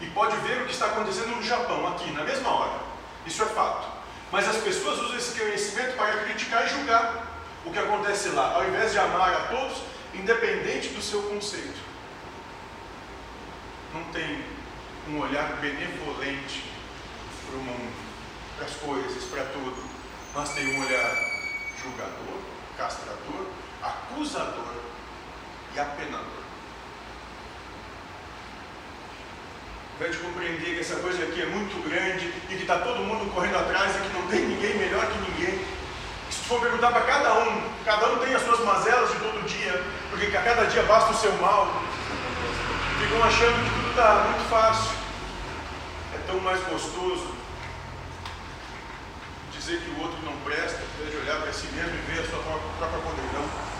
e 0.00 0.06
pode 0.10 0.36
ver 0.36 0.60
o 0.60 0.66
que 0.66 0.72
está 0.72 0.86
acontecendo 0.86 1.34
no 1.36 1.42
Japão, 1.42 1.86
aqui, 1.88 2.10
na 2.10 2.22
mesma 2.22 2.50
hora. 2.50 2.80
Isso 3.24 3.42
é 3.42 3.46
fato. 3.46 3.91
Mas 4.32 4.48
as 4.48 4.56
pessoas 4.56 4.98
usam 4.98 5.18
esse 5.18 5.38
conhecimento 5.38 5.94
para 5.94 6.24
criticar 6.24 6.64
e 6.64 6.70
julgar 6.70 7.26
o 7.66 7.70
que 7.70 7.78
acontece 7.78 8.30
lá, 8.30 8.54
ao 8.54 8.66
invés 8.66 8.90
de 8.90 8.98
amar 8.98 9.30
a 9.30 9.40
todos, 9.48 9.82
independente 10.14 10.88
do 10.88 11.02
seu 11.02 11.22
conceito. 11.24 11.78
Não 13.92 14.02
tem 14.04 14.42
um 15.08 15.20
olhar 15.20 15.60
benevolente 15.60 16.64
para 17.46 17.56
o 17.56 17.62
mundo, 17.62 17.92
para 18.56 18.64
as 18.64 18.74
coisas, 18.76 19.24
para 19.24 19.44
tudo, 19.44 19.84
mas 20.34 20.48
tem 20.54 20.76
um 20.76 20.86
olhar 20.86 21.14
julgador, 21.82 22.38
castrador, 22.78 23.46
acusador 23.82 24.76
e 25.74 25.78
apenador. 25.78 26.42
Para 29.98 30.08
de 30.08 30.18
compreender 30.18 30.74
que 30.74 30.80
essa 30.80 30.96
coisa 30.96 31.22
aqui 31.22 31.42
é 31.42 31.46
muito 31.46 31.76
grande 31.88 32.26
e 32.50 32.54
que 32.56 32.62
está 32.62 32.78
todo 32.78 32.98
mundo 32.98 33.32
correndo 33.32 33.56
atrás 33.56 33.94
e 33.96 34.00
que 34.00 34.16
não 34.16 34.26
tem 34.26 34.40
ninguém 34.40 34.76
melhor 34.78 35.06
que 35.06 35.18
ninguém. 35.30 35.64
Se 36.30 36.38
for 36.48 36.60
perguntar 36.60 36.90
para 36.90 37.02
cada 37.02 37.34
um, 37.34 37.70
cada 37.84 38.08
um 38.08 38.18
tem 38.18 38.34
as 38.34 38.42
suas 38.42 38.60
mazelas 38.60 39.10
de 39.10 39.18
todo 39.18 39.46
dia, 39.46 39.82
porque 40.10 40.36
a 40.36 40.42
cada 40.42 40.64
dia 40.64 40.82
basta 40.84 41.12
o 41.12 41.16
seu 41.16 41.32
mal. 41.34 41.82
Ficam 42.98 43.22
achando 43.22 43.64
que 43.64 43.74
tudo 43.74 43.90
está 43.90 44.14
muito 44.26 44.48
fácil. 44.48 44.90
É 46.14 46.18
tão 46.26 46.40
mais 46.40 46.60
gostoso 46.64 47.42
dizer 49.62 49.78
que 49.78 49.90
o 49.90 50.02
outro 50.02 50.18
não 50.24 50.36
presta, 50.38 50.80
de 51.08 51.16
olhar 51.18 51.40
para 51.40 51.52
si 51.52 51.68
mesmo 51.68 51.94
e 51.94 52.10
ver 52.10 52.20
a 52.20 52.28
sua 52.28 52.42
própria 52.42 52.98
podridão. 52.98 53.71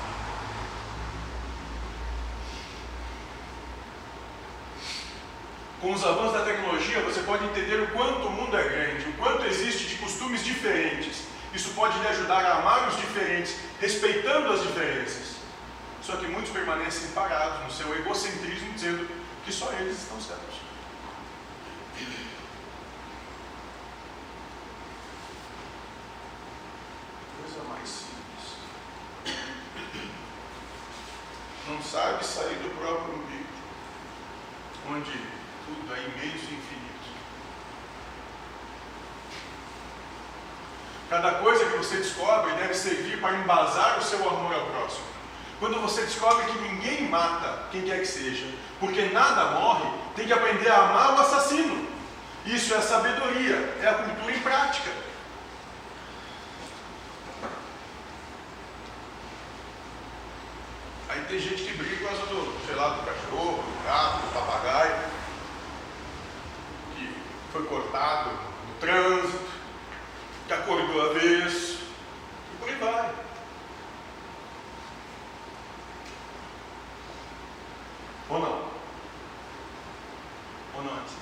Com 5.82 5.92
os 5.94 6.04
avanços 6.04 6.34
da 6.34 6.44
tecnologia, 6.44 7.00
você 7.00 7.22
pode 7.22 7.44
entender 7.44 7.80
o 7.80 7.88
quanto 7.88 8.28
o 8.28 8.30
mundo 8.30 8.56
é 8.56 8.62
grande, 8.62 9.08
o 9.08 9.12
quanto 9.14 9.44
existe 9.44 9.88
de 9.88 9.96
costumes 9.96 10.44
diferentes. 10.44 11.24
Isso 11.52 11.70
pode 11.70 11.98
lhe 11.98 12.06
ajudar 12.06 12.46
a 12.46 12.58
amar 12.58 12.88
os 12.88 12.96
diferentes, 12.98 13.56
respeitando 13.80 14.52
as 14.52 14.62
diferenças. 14.62 15.38
Só 16.00 16.14
que 16.14 16.28
muitos 16.28 16.52
permanecem 16.52 17.08
parados 17.08 17.64
no 17.64 17.70
seu 17.72 17.92
egocentrismo, 17.98 18.72
dizendo 18.74 19.08
que 19.44 19.52
só 19.52 19.72
eles 19.72 20.00
estão 20.00 20.20
certos. 20.20 20.60
Coisa 27.42 27.68
mais 27.68 27.88
simples. 27.88 29.36
Não 31.66 31.82
sabe 31.82 32.24
sair 32.24 32.54
do 32.58 32.70
próprio 32.78 33.14
umbigo, 33.16 33.48
onde 34.88 35.42
tudo 35.64 35.94
é 35.94 35.98
imenso 36.00 36.44
e 36.50 36.54
infinito. 36.54 36.92
Cada 41.08 41.34
coisa 41.34 41.61
que 41.72 41.78
você 41.78 41.96
descobre 41.96 42.52
deve 42.54 42.74
servir 42.74 43.20
para 43.20 43.36
embasar 43.36 43.98
o 43.98 44.02
seu 44.02 44.28
amor 44.28 44.54
ao 44.54 44.66
próximo. 44.66 45.06
Quando 45.58 45.80
você 45.80 46.02
descobre 46.02 46.44
que 46.46 46.58
ninguém 46.58 47.08
mata 47.08 47.66
quem 47.70 47.82
quer 47.82 48.00
que 48.00 48.06
seja, 48.06 48.46
porque 48.80 49.06
nada 49.06 49.58
morre, 49.58 49.88
tem 50.16 50.26
que 50.26 50.32
aprender 50.32 50.68
a 50.70 50.82
amar 50.82 51.14
o 51.14 51.20
assassino. 51.20 51.88
Isso 52.44 52.74
é 52.74 52.80
sabedoria, 52.80 53.76
é 53.80 53.88
a 53.88 53.94
cultura 53.94 54.34
em 54.34 54.40
prática. 54.40 54.90
Aí 61.08 61.20
tem 61.28 61.38
gente 61.38 61.62
que 61.62 61.74
briga 61.74 61.96
por 61.96 62.08
causa 62.08 62.26
do, 62.26 62.66
sei 62.66 62.74
lá, 62.74 62.88
do 62.88 63.06
cachorro, 63.06 63.62
do 63.62 63.84
gato, 63.84 64.22
do 64.22 64.32
papagaio 64.32 65.12
foi 67.52 67.66
cortado 67.66 68.30
no 68.30 68.74
trânsito, 68.80 69.52
que 70.46 70.54
acordou 70.54 71.10
avesso, 71.10 71.80
e 72.52 72.56
por 72.58 72.68
aí 72.68 72.74
vai. 72.76 73.14
Ou 78.30 78.40
não? 78.40 78.70
Ou 80.74 80.82
não 80.82 80.90
é 80.92 81.00
assim? 81.00 81.16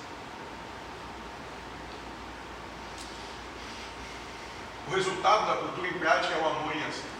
O 4.87 4.95
resultado 4.95 5.47
da 5.47 5.57
cultura 5.57 5.87
em 5.89 5.99
prática 5.99 6.33
é 6.33 6.37
o 6.37 6.47
amor 6.47 6.73
em 6.73 6.83
ação. 6.85 7.11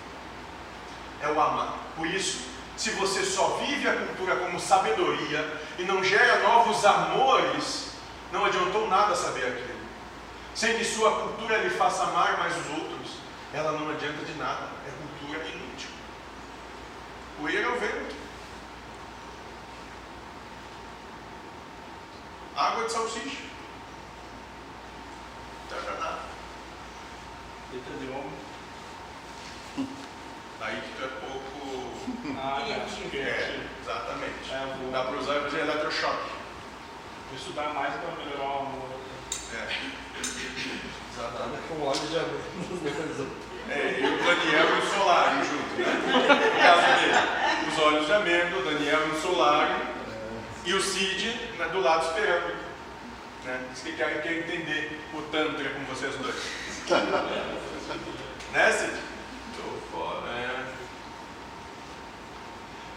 É 1.21 1.27
o 1.27 1.41
amar. 1.41 1.75
Por 1.97 2.07
isso, 2.07 2.45
se 2.77 2.91
você 2.91 3.25
só 3.25 3.57
vive 3.57 3.89
a 3.89 4.05
cultura 4.05 4.37
como 4.37 4.57
sabedoria 4.57 5.61
e 5.77 5.83
não 5.83 6.01
gera 6.01 6.39
novos 6.39 6.85
amores, 6.85 7.91
não 8.31 8.45
adiantou 8.45 8.87
nada 8.87 9.15
saber 9.15 9.45
aquilo. 9.45 9.81
Sem 10.55 10.77
que 10.77 10.85
sua 10.85 11.11
cultura 11.11 11.57
lhe 11.57 11.69
faça 11.69 12.03
amar 12.03 12.37
mais 12.37 12.55
os 12.57 12.69
outros, 12.69 13.17
ela 13.53 13.73
não 13.73 13.89
adianta 13.89 14.23
de 14.25 14.33
nada. 14.33 14.69
É 14.87 14.91
cultura 14.91 15.47
inútil. 15.47 15.89
Poeira 17.39 17.67
é 17.67 17.69
o 17.69 17.79
vento. 17.79 18.15
Água 22.55 22.85
de 22.85 22.91
salsicha. 22.91 23.43
Não 25.69 25.77
adianta 25.77 25.99
nada. 25.99 26.19
Aí 30.61 30.75
que 30.81 30.95
tu 30.97 31.03
é 31.03 31.07
pouco. 31.07 32.37
Ah, 32.37 32.61
Criativo. 32.65 33.09
É, 33.17 33.59
exatamente. 33.81 34.51
É, 34.51 34.75
vou- 34.79 34.91
Dá 34.91 35.03
para 35.03 35.17
usar 35.19 35.37
e 35.37 35.41
fazer 35.41 35.59
eletrochoque. 35.61 36.29
Vou 37.29 37.37
estudar 37.37 37.73
mais 37.73 37.93
para 37.95 38.11
melhorar 38.23 38.43
o 38.43 38.59
amor. 38.59 38.89
É. 39.53 39.67
Exatamente. 41.13 41.63
Com 41.67 41.81
óleo 41.81 41.99
de 42.07 42.17
amêndoas. 42.17 43.27
É, 43.69 43.99
e 44.01 44.03
o 44.03 44.17
Daniel 44.17 44.67
e 44.75 44.79
o 44.79 44.89
Solari 44.89 45.45
junto, 45.45 45.75
né? 45.79 45.93
No 46.03 46.61
caso 46.61 46.81
dele. 46.99 47.71
Os 47.71 47.79
olhos 47.79 48.05
de 48.07 48.11
amêndoa, 48.13 48.59
o 48.59 48.65
Daniel 48.65 49.07
e 49.07 49.11
o 49.11 49.21
Solari. 49.21 49.75
E 50.65 50.73
o 50.73 50.81
Cid 50.81 51.39
né, 51.57 51.67
do 51.69 51.79
lado 51.79 52.05
esperando. 52.05 52.53
Né? 53.45 53.61
Diz 53.71 53.83
que 53.83 53.93
quer, 53.93 54.21
quer 54.23 54.33
entender 54.39 54.99
o 55.13 55.21
Tantra 55.31 55.69
com 55.69 55.85
vocês 55.85 56.13
dois. 56.15 56.35
né, 58.53 58.71
Cid? 58.71 58.93
Tô 59.57 59.97
fora. 59.97 60.29
É. 60.31 60.65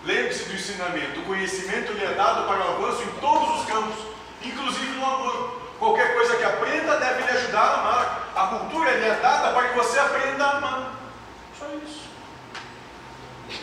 Lembre-se 0.05 0.45
do 0.45 0.55
ensinamento. 0.55 1.21
O 1.21 1.25
conhecimento 1.25 1.93
lhe 1.93 2.05
é 2.05 2.15
dado 2.15 2.47
para 2.47 2.59
o 2.59 2.77
avanço 2.77 3.03
em 3.03 3.21
todos 3.21 3.61
os 3.61 3.67
campos, 3.67 4.07
inclusive 4.43 4.93
no 4.93 5.05
amor. 5.05 5.63
Qualquer 5.79 6.15
coisa 6.15 6.37
que 6.37 6.45
aprenda 6.45 6.97
deve 6.99 7.23
lhe 7.23 7.39
ajudar 7.39 7.61
a 7.61 7.81
amar. 7.81 8.33
A 8.35 8.47
cultura 8.59 8.91
lhe 8.93 9.05
é 9.05 9.15
dada 9.17 9.53
para 9.53 9.69
que 9.69 9.77
você 9.77 9.99
aprenda 9.99 10.45
a 10.45 10.57
amar. 10.57 10.93
Só 11.59 11.67
isso. 11.85 12.05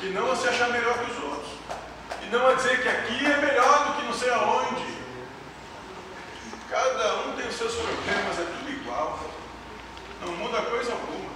E 0.02 0.08
não 0.08 0.32
a 0.32 0.36
se 0.36 0.48
achar 0.48 0.70
melhor 0.70 0.98
que 1.00 1.12
os 1.12 1.24
outros. 1.24 1.52
E 2.22 2.26
não 2.28 2.48
a 2.48 2.54
dizer 2.54 2.82
que 2.82 2.88
aqui 2.88 3.26
é 3.26 3.38
melhor 3.38 3.88
do 3.88 3.94
que 3.94 4.06
não 4.06 4.14
sei 4.14 4.32
aonde. 4.32 4.92
Cada 6.70 7.16
um 7.24 7.34
tem 7.34 7.48
os 7.48 7.56
seus 7.56 7.76
problemas, 7.76 8.40
é 8.40 8.44
tudo 8.44 8.70
igual. 8.70 9.31
Não 10.22 10.34
muda 10.34 10.62
coisa 10.62 10.92
alguma. 10.92 11.32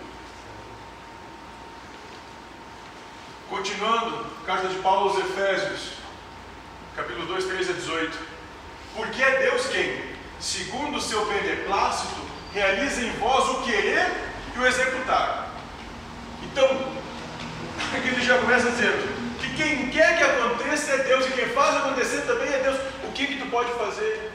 Continuando, 3.50 4.26
carta 4.46 4.68
de 4.68 4.76
Paulo 4.76 5.10
aos 5.10 5.20
Efésios, 5.20 5.94
capítulo 6.96 7.26
2, 7.26 7.46
13 7.46 7.72
a 7.72 7.74
18. 7.74 8.18
Porque 8.96 9.24
é 9.24 9.40
Deus 9.40 9.66
quem, 9.68 10.16
segundo 10.40 10.98
o 10.98 11.02
seu 11.02 11.26
beneplácito, 11.26 12.22
realiza 12.54 13.02
em 13.02 13.12
vós 13.14 13.50
o 13.50 13.64
querer 13.64 14.08
e 14.56 14.60
o 14.60 14.68
executar. 14.68 15.50
Então, 16.44 16.66
aqui 17.98 18.08
ele 18.08 18.24
já 18.24 18.38
começa 18.38 18.70
dizendo: 18.70 19.38
que, 19.40 19.56
quem 19.56 19.90
quer 19.90 20.18
que 20.18 20.24
aconteça 20.24 20.92
é 20.92 20.98
Deus, 21.00 21.26
e 21.26 21.32
quem 21.32 21.50
faz 21.50 21.76
acontecer 21.78 22.22
também 22.22 22.54
é 22.54 22.60
Deus. 22.60 22.78
O 23.04 23.12
que 23.14 23.26
que 23.26 23.40
tu 23.40 23.48
pode 23.48 23.72
fazer? 23.74 24.32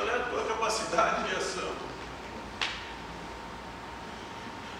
Qual 0.00 0.08
é 0.08 0.16
a 0.16 0.24
tua 0.24 0.44
capacidade 0.44 1.28
de 1.28 1.36
ação? 1.36 1.70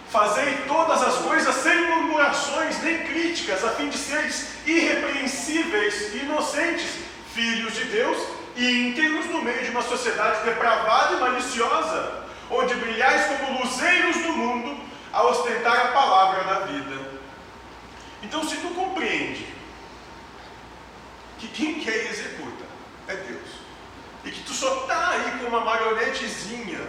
Fazei 0.09 0.63
todas 0.67 1.03
as 1.03 1.17
coisas 1.17 1.55
sem 1.57 1.79
murmurações 1.89 2.81
nem 2.81 3.03
críticas, 3.05 3.63
a 3.63 3.69
fim 3.69 3.89
de 3.89 3.99
seres 3.99 4.47
irrepreensíveis 4.65 6.15
inocentes, 6.15 7.03
filhos 7.35 7.75
de 7.75 7.85
Deus 7.85 8.17
e 8.55 8.87
íntegros 8.87 9.27
no 9.27 9.43
meio 9.43 9.63
de 9.63 9.69
uma 9.69 9.83
sociedade 9.83 10.43
depravada 10.43 11.15
e 11.15 11.19
maliciosa, 11.19 12.25
onde 12.49 12.73
brilhais 12.73 13.25
como 13.27 13.61
luzeiros 13.61 14.17
do 14.23 14.33
mundo 14.33 14.83
a 15.13 15.23
ostentar 15.23 15.85
a 15.85 15.91
palavra 15.91 16.43
da 16.45 16.59
vida. 16.65 17.11
Então, 18.23 18.43
se 18.43 18.57
tu 18.57 18.69
compreende 18.69 19.45
que 21.37 21.47
quem 21.47 21.79
quer 21.79 22.05
e 22.05 22.09
executa 22.09 22.65
é 23.07 23.15
Deus, 23.17 23.60
e 24.23 24.31
que 24.31 24.43
tu 24.43 24.53
só 24.53 24.81
está 24.81 25.09
aí 25.09 25.39
com 25.39 25.47
uma 25.47 25.61
marionetezinha 25.61 26.79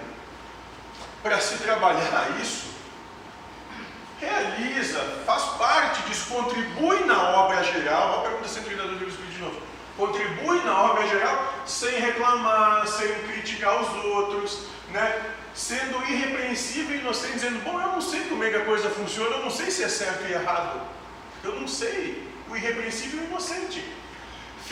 para 1.23 1.41
se 1.41 1.59
trabalhar 1.59 2.37
isso, 2.41 2.73
realiza, 4.21 5.01
faz 5.25 5.43
parte 5.59 6.03
disso, 6.03 6.33
contribui 6.33 7.05
na 7.05 7.31
obra 7.39 7.63
geral. 7.65 8.21
A 8.21 8.23
pergunta 8.23 8.49
132 8.49 8.99
do 8.99 9.09
Espírito 9.09 9.33
de 9.33 9.41
novo. 9.41 9.63
Contribui 9.97 10.63
na 10.65 10.83
obra 10.83 11.07
geral 11.07 11.55
sem 11.67 11.99
reclamar, 11.99 12.87
sem 12.87 13.09
criticar 13.25 13.81
os 13.83 14.05
outros, 14.05 14.67
né? 14.91 15.35
sendo 15.55 16.03
irrepreensível 16.09 16.97
e 16.97 17.01
inocente, 17.01 17.35
dizendo: 17.35 17.63
Bom, 17.63 17.81
eu 17.81 17.89
não 17.89 18.01
sei 18.01 18.23
como 18.25 18.43
é 18.43 18.51
que 18.51 18.57
a 18.57 18.65
coisa 18.65 18.89
funciona, 18.91 19.37
eu 19.37 19.43
não 19.43 19.51
sei 19.51 19.71
se 19.71 19.85
é 19.85 19.89
certo 19.89 20.27
e 20.27 20.33
errado. 20.33 20.81
Eu 21.45 21.61
não 21.61 21.69
sei. 21.69 22.31
O 22.49 22.57
irrepreensível 22.57 23.23
e 23.23 23.27
inocente. 23.27 23.85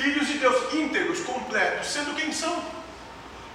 Filhos 0.01 0.29
de 0.29 0.39
Deus 0.39 0.73
íntegros, 0.73 1.21
completos, 1.21 1.89
sendo 1.89 2.17
quem 2.17 2.33
são. 2.33 2.65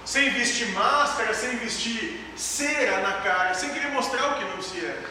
Sem 0.06 0.30
vestir 0.30 0.68
máscara, 0.74 1.34
sem 1.34 1.58
vestir 1.58 2.24
cera 2.36 3.02
na 3.02 3.14
cara, 3.22 3.56
sem 3.56 3.74
querer 3.74 3.90
mostrar 3.90 4.28
o 4.28 4.36
que 4.38 4.46
não 4.46 4.62
se 4.62 4.78
é. 4.86 5.04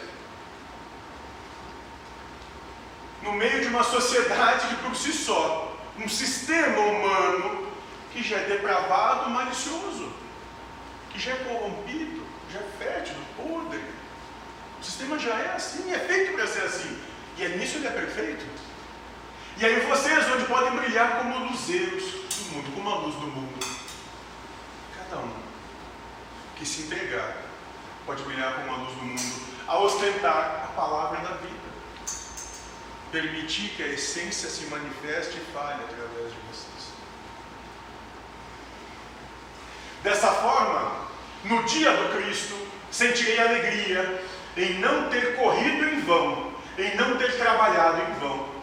No 3.22 3.32
meio 3.32 3.62
de 3.62 3.66
uma 3.66 3.82
sociedade 3.82 4.68
que 4.68 4.76
por 4.76 4.94
si 4.94 5.12
só, 5.12 5.76
um 5.98 6.08
sistema 6.08 6.78
humano 6.78 7.66
que 8.12 8.22
já 8.22 8.36
é 8.36 8.44
depravado, 8.44 9.30
malicioso 9.30 10.12
que 11.10 11.18
já 11.18 11.32
é 11.32 11.36
corrompido, 11.36 12.24
já 12.52 12.60
é 12.60 12.68
fértil, 12.78 13.16
podre. 13.36 13.82
O 14.80 14.84
sistema 14.84 15.18
já 15.18 15.34
é 15.34 15.54
assim, 15.56 15.92
é 15.92 15.98
feito 15.98 16.34
para 16.34 16.46
ser 16.46 16.62
assim. 16.62 16.96
E 17.36 17.44
é 17.44 17.48
nisso 17.48 17.78
ele 17.78 17.88
é 17.88 17.90
perfeito. 17.90 18.44
E 19.56 19.64
aí 19.64 19.80
vocês 19.86 20.26
onde 20.32 20.44
podem 20.46 20.76
brilhar 20.76 21.18
como 21.18 21.46
luzeiros 21.46 22.02
do 22.02 22.54
mundo, 22.54 22.74
como 22.74 22.90
a 22.90 22.96
luz 22.96 23.14
do 23.14 23.26
mundo. 23.28 23.66
Cada 24.96 25.22
um 25.22 25.30
que 26.56 26.66
se 26.66 26.82
entregar 26.82 27.36
pode 28.04 28.22
brilhar 28.24 28.54
como 28.54 28.74
a 28.74 28.76
luz 28.78 28.94
do 28.94 29.04
mundo, 29.04 29.42
a 29.68 29.78
ostentar 29.78 30.64
a 30.64 30.72
palavra 30.74 31.20
da 31.20 31.36
vida. 31.36 31.54
Permitir 33.12 33.70
que 33.76 33.82
a 33.84 33.88
essência 33.88 34.50
se 34.50 34.66
manifeste 34.66 35.36
e 35.36 35.52
fale 35.52 35.84
através 35.84 36.32
de 36.32 36.38
vocês. 36.50 36.92
Dessa 40.02 40.32
forma, 40.32 41.06
no 41.44 41.62
dia 41.62 41.96
do 41.96 42.16
Cristo, 42.16 42.54
sentirei 42.90 43.38
alegria 43.38 44.20
em 44.56 44.80
não 44.80 45.08
ter 45.08 45.36
corrido 45.36 45.88
em 45.88 46.00
vão, 46.00 46.52
em 46.76 46.96
não 46.96 47.16
ter 47.16 47.36
trabalhado 47.38 48.02
em 48.02 48.14
vão. 48.18 48.53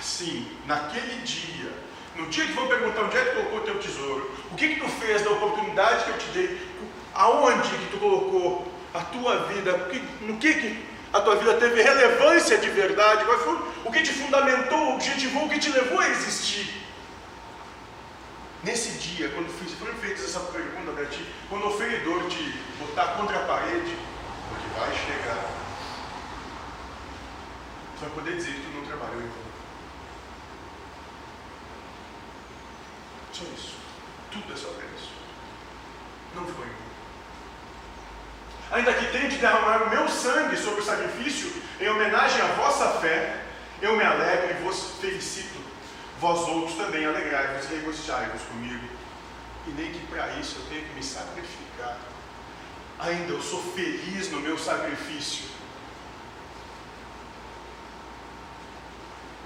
Assim, 0.00 0.50
naquele 0.66 1.20
dia, 1.24 1.70
no 2.16 2.26
dia 2.28 2.46
que 2.46 2.54
vão 2.54 2.66
perguntar 2.68 3.02
onde 3.02 3.18
é 3.18 3.22
que 3.22 3.30
tu 3.32 3.36
colocou 3.36 3.58
o 3.58 3.64
teu 3.64 3.78
tesouro, 3.78 4.34
o 4.50 4.54
que 4.54 4.68
que 4.68 4.80
tu 4.80 4.88
fez 4.88 5.22
da 5.22 5.30
oportunidade 5.30 6.04
que 6.04 6.10
eu 6.10 6.18
te 6.18 6.26
dei, 6.30 6.70
aonde 7.12 7.68
que 7.68 7.90
tu 7.90 7.98
colocou 7.98 8.72
a 8.94 9.00
tua 9.00 9.44
vida, 9.48 9.76
no 10.22 10.38
que 10.38 10.54
que 10.54 10.88
a 11.12 11.20
tua 11.20 11.36
vida 11.36 11.52
teve 11.54 11.82
relevância 11.82 12.56
de 12.56 12.70
verdade, 12.70 13.26
qual 13.26 13.38
foi 13.40 13.58
o 13.84 13.92
que 13.92 14.02
te 14.02 14.12
fundamentou, 14.14 14.96
o 14.96 14.98
que 14.98 15.58
te 15.58 15.68
levou 15.68 16.00
a 16.00 16.08
existir. 16.08 16.82
Nesse 18.62 18.92
dia, 18.92 19.28
quando 19.28 19.50
foi 19.50 19.92
feita 19.96 20.22
essa 20.22 20.40
pergunta 20.40 20.92
para 20.92 21.04
ti, 21.06 21.26
quando 21.50 21.66
o 21.66 21.76
feridor 21.76 22.26
te 22.28 22.54
botar 22.78 23.18
contra 23.18 23.36
a 23.36 23.44
parede, 23.44 23.94
porque 24.48 24.78
vai 24.78 24.90
chegar, 24.94 25.44
tu 27.96 28.00
vai 28.00 28.10
poder 28.10 28.36
dizer 28.36 28.52
que 28.52 28.62
tu 28.62 28.78
não 28.78 28.86
trabalhou 28.86 29.20
em 29.20 29.49
Só 33.40 33.46
isso. 33.54 33.76
Tudo 34.30 34.52
é 34.52 34.56
sobre 34.56 34.86
isso. 34.96 35.10
Não 36.36 36.46
foi. 36.46 36.66
Ainda 38.70 38.94
que 38.94 39.10
tenha 39.10 39.28
de 39.28 39.38
derramar 39.38 39.82
o 39.82 39.90
meu 39.90 40.08
sangue 40.08 40.56
sobre 40.56 40.80
o 40.80 40.84
sacrifício, 40.84 41.52
em 41.80 41.88
homenagem 41.88 42.40
à 42.40 42.46
vossa 42.52 43.00
fé, 43.00 43.44
eu 43.82 43.96
me 43.96 44.04
alegro 44.04 44.50
e 44.50 44.62
vos 44.62 44.92
felicito 45.00 45.70
vós 46.20 46.46
outros 46.48 46.76
também 46.76 47.06
alegrai-vos 47.06 47.64
e 47.70 47.74
regozijai-vos 47.76 48.42
comigo. 48.42 48.86
E 49.66 49.70
nem 49.70 49.90
que 49.90 50.06
para 50.06 50.28
isso 50.34 50.56
eu 50.58 50.66
tenha 50.66 50.84
que 50.84 50.94
me 50.94 51.02
sacrificar. 51.02 51.98
Ainda 52.98 53.32
eu 53.32 53.42
sou 53.42 53.62
feliz 53.72 54.30
no 54.30 54.40
meu 54.40 54.58
sacrifício. 54.58 55.48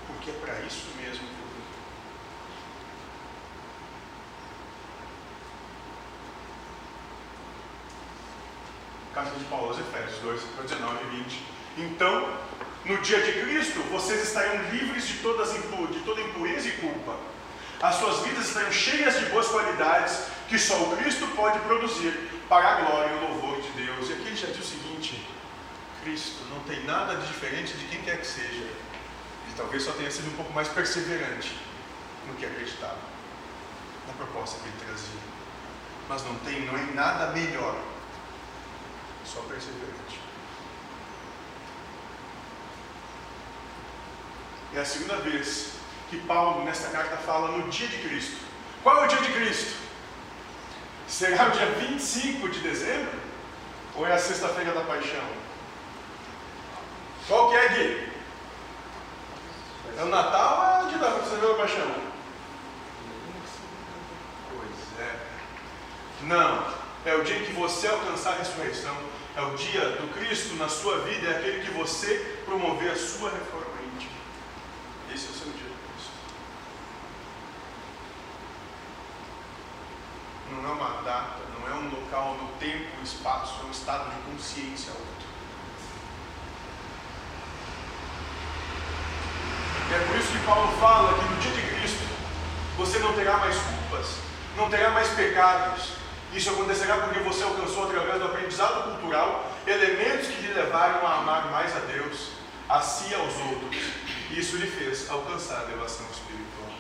Porque 0.09 0.31
é 0.31 0.35
para 0.35 0.61
isso 0.63 0.89
mesmo 1.01 1.21
que 1.21 1.41
eu 1.41 1.49
vim. 1.55 1.65
Carta 9.15 9.39
de 9.39 9.45
Paulo 9.45 9.69
aos 9.69 9.79
Efésios 9.79 10.19
2, 10.23 10.43
19 10.69 11.05
e 11.05 11.23
20. 11.23 11.43
Então, 11.79 12.29
no 12.85 12.99
dia 12.99 13.23
de 13.23 13.33
Cristo, 13.45 13.81
vocês 13.85 14.25
estarão 14.25 14.61
livres 14.73 15.07
de, 15.07 15.15
todas, 15.19 15.53
de 15.53 16.01
toda 16.01 16.21
impureza 16.21 16.69
e 16.69 16.73
culpa. 16.73 17.17
As 17.81 17.95
suas 17.95 18.27
vidas 18.27 18.49
estarão 18.49 18.73
cheias 18.73 19.19
de 19.19 19.27
boas 19.27 19.47
qualidades 19.47 20.27
que 20.49 20.59
só 20.59 20.75
o 20.83 20.97
Cristo 20.97 21.29
pode 21.29 21.61
produzir 21.61 22.13
para 22.49 22.69
a 22.69 22.81
glória 22.81 23.13
e 23.13 23.17
o 23.17 23.29
louvor 23.29 23.61
de 23.61 23.69
Deus. 23.71 24.11
E 24.11 24.15
aqui 24.15 24.27
ele 24.27 24.37
já 24.37 24.49
diz 24.49 24.59
o 24.59 24.63
seguinte: 24.63 25.25
Cristo 26.03 26.43
não 26.51 26.61
tem 26.61 26.85
nada 26.85 27.15
de 27.15 27.27
diferente 27.29 27.73
de 27.75 27.85
quem 27.87 28.03
quer 28.03 28.21
que 28.21 28.27
seja. 28.27 28.65
Ele 28.65 29.55
talvez 29.57 29.85
só 29.85 29.93
tenha 29.93 30.11
sido 30.11 30.29
um 30.29 30.37
pouco 30.37 30.53
mais 30.53 30.67
perseverante 30.69 31.57
no 32.27 32.35
que 32.35 32.47
acreditava, 32.47 32.99
na 34.09 34.13
proposta 34.15 34.59
que 34.61 34.69
ele 34.69 34.77
trazia. 34.85 35.21
Mas 36.09 36.25
não 36.25 36.35
tem, 36.37 36.67
não 36.67 36.77
é 36.77 36.83
nada 36.95 37.33
melhor, 37.33 37.77
só 39.35 39.41
perseverante. 39.43 40.21
É 44.75 44.81
a 44.81 44.85
segunda 44.85 45.17
vez 45.17 45.73
que 46.09 46.19
Paulo, 46.19 46.65
nesta 46.65 46.89
carta, 46.89 47.17
fala 47.17 47.49
no 47.49 47.69
dia 47.69 47.89
de 47.89 47.99
Cristo. 47.99 48.37
Qual 48.83 49.03
é 49.03 49.05
o 49.05 49.09
dia 49.09 49.21
de 49.21 49.33
Cristo? 49.33 49.75
Será 51.09 51.49
o 51.49 51.51
dia 51.51 51.67
25 51.67 52.49
de 52.49 52.61
dezembro? 52.61 53.19
Ou 53.97 54.07
é 54.07 54.13
a 54.13 54.19
sexta-feira 54.19 54.73
da 54.73 54.83
paixão? 54.83 55.25
Qual 57.27 57.51
que 57.51 57.57
é, 57.57 57.69
Gui? 57.69 58.09
É 59.97 60.03
o 60.03 60.07
Natal 60.07 60.59
ou 60.59 60.83
é 60.83 60.85
o 60.85 60.89
dia 60.89 60.99
da 60.99 61.13
sexta-feira 61.13 61.49
da 61.49 61.55
paixão? 61.55 61.95
Pois 64.51 65.01
é. 65.01 65.17
Não. 66.23 66.75
É 67.07 67.15
o 67.15 67.23
dia 67.23 67.37
em 67.37 67.45
que 67.45 67.53
você 67.53 67.87
alcançar 67.87 68.33
a 68.33 68.39
ressurreição. 68.39 68.97
É 69.37 69.43
o 69.43 69.57
dia 69.57 69.91
do 69.91 70.15
Cristo 70.15 70.55
na 70.55 70.69
sua 70.69 70.99
vida. 71.01 71.29
É 71.29 71.39
aquele 71.39 71.65
que 71.65 71.71
você 71.73 72.43
promover 72.45 72.93
a 72.93 72.97
sua 72.97 73.31
reforma. 73.31 73.75
Esse 75.15 75.27
é 75.27 75.31
o 75.31 75.35
seu 75.35 75.53
dia 75.53 75.69
de 75.69 75.93
Cristo. 75.93 76.11
Não 80.51 80.69
é 80.69 80.73
uma 80.73 81.03
data, 81.03 81.39
não 81.57 81.69
é 81.69 81.75
um 81.79 81.89
local 81.89 82.35
no 82.35 82.49
tempo, 82.59 83.01
espaço, 83.01 83.61
é 83.63 83.67
um 83.67 83.71
estado 83.71 84.11
de 84.11 84.33
consciência 84.33 84.91
outro. 84.91 85.29
E 89.89 89.95
é 89.95 89.99
por 90.07 90.17
isso 90.17 90.33
que 90.33 90.45
Paulo 90.45 90.77
fala 90.81 91.17
que 91.17 91.25
no 91.33 91.41
dia 91.41 91.53
de 91.53 91.75
Cristo 91.77 92.05
você 92.77 92.99
não 92.99 93.13
terá 93.13 93.37
mais 93.37 93.57
culpas, 93.57 94.17
não 94.57 94.69
terá 94.69 94.91
mais 94.91 95.11
pecados. 95.11 96.04
Isso 96.35 96.51
acontecerá 96.51 96.97
porque 96.99 97.21
você 97.21 97.45
alcançou 97.45 97.85
através 97.85 98.19
do 98.19 98.25
aprendizado 98.25 98.91
cultural 98.91 99.49
elementos 99.65 100.27
que 100.27 100.43
lhe 100.43 100.53
levaram 100.53 101.07
a 101.07 101.19
amar 101.19 101.51
mais 101.53 101.75
a 101.77 101.79
Deus, 101.81 102.31
a 102.69 102.81
si 102.81 103.11
e 103.11 103.15
aos 103.15 103.35
outros. 103.37 103.77
Isso 104.33 104.57
lhe 104.57 104.67
fez 104.67 105.09
alcançar 105.09 105.61
a 105.61 105.63
elevação 105.71 106.05
espiritual. 106.11 106.71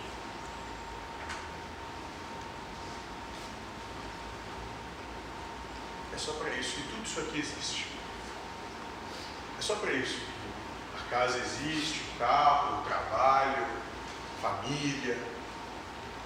É 6.13 6.19
só 6.19 6.33
para 6.33 6.51
isso 6.51 6.75
que 6.75 6.83
tudo 6.89 7.05
isso 7.07 7.21
aqui 7.21 7.39
existe. 7.39 7.87
É 9.57 9.63
só 9.63 9.77
para 9.77 9.93
isso. 9.93 10.19
A 10.99 11.11
casa 11.11 11.39
existe, 11.39 12.01
o 12.01 12.19
carro, 12.19 12.81
o 12.81 12.85
trabalho, 12.87 13.67
família. 14.43 15.17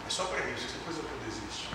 É 0.06 0.10
só 0.10 0.24
para 0.24 0.46
isso, 0.46 0.64
essa 0.64 0.78
coisa 0.82 1.02
toda 1.02 1.26
existe. 1.26 1.68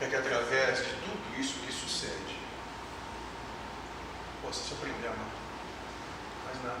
É 0.00 0.06
que 0.06 0.16
através 0.16 0.78
de 0.78 0.94
tudo 0.94 1.38
isso 1.38 1.58
que 1.60 1.72
sucede, 1.72 2.38
possa 4.42 4.62
se 4.64 4.72
aprender 4.72 5.06
a 5.06 5.10
amar. 5.10 5.28
Mais 6.46 6.64
nada. 6.64 6.80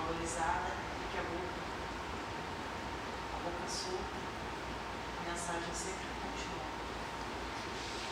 valorizada 0.00 0.72
e 1.00 1.04
que 1.12 1.18
a 1.18 1.22
boca, 1.22 1.60
a 3.34 3.38
boca 3.44 3.68
solta, 3.68 4.16
a 4.16 5.30
mensagem 5.30 5.74
sempre 5.74 6.08
continuou. 6.20 6.68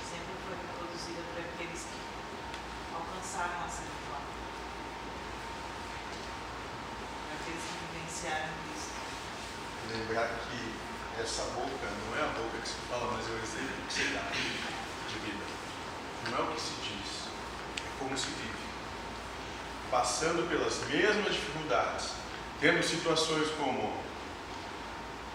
Sempre 0.04 0.32
foi 0.44 0.56
produzida 0.76 1.22
por 1.32 1.40
aqueles 1.40 1.82
que 1.88 2.00
alcançaram 2.94 3.66
essa 3.66 3.82
vitória. 3.82 4.32
Por 7.24 7.30
aqueles 7.40 7.64
que 7.64 7.76
vivenciaram 7.88 8.52
isso. 8.76 8.92
Lembrar 9.88 10.28
que 10.44 10.60
essa 11.20 11.42
boca 11.56 11.86
não 11.88 12.16
é 12.16 12.22
a 12.22 12.32
boca 12.36 12.58
que 12.62 12.68
se 12.68 12.76
fala, 12.88 13.12
mas 13.12 13.26
é 13.26 13.32
o 13.32 13.42
exemplo 13.42 13.86
que 13.86 13.92
se 13.92 14.04
dá 14.12 14.28
de 14.30 15.18
vida. 15.18 15.44
Não 16.30 16.38
é 16.38 16.42
o 16.42 16.52
que 16.52 16.60
se 16.60 16.74
diz, 16.82 17.28
é 17.80 17.98
como 17.98 18.16
se 18.16 18.28
vive. 18.28 18.67
Passando 19.90 20.48
pelas 20.48 20.78
mesmas 20.88 21.32
dificuldades, 21.32 22.10
tendo 22.60 22.82
situações 22.82 23.48
como 23.58 23.92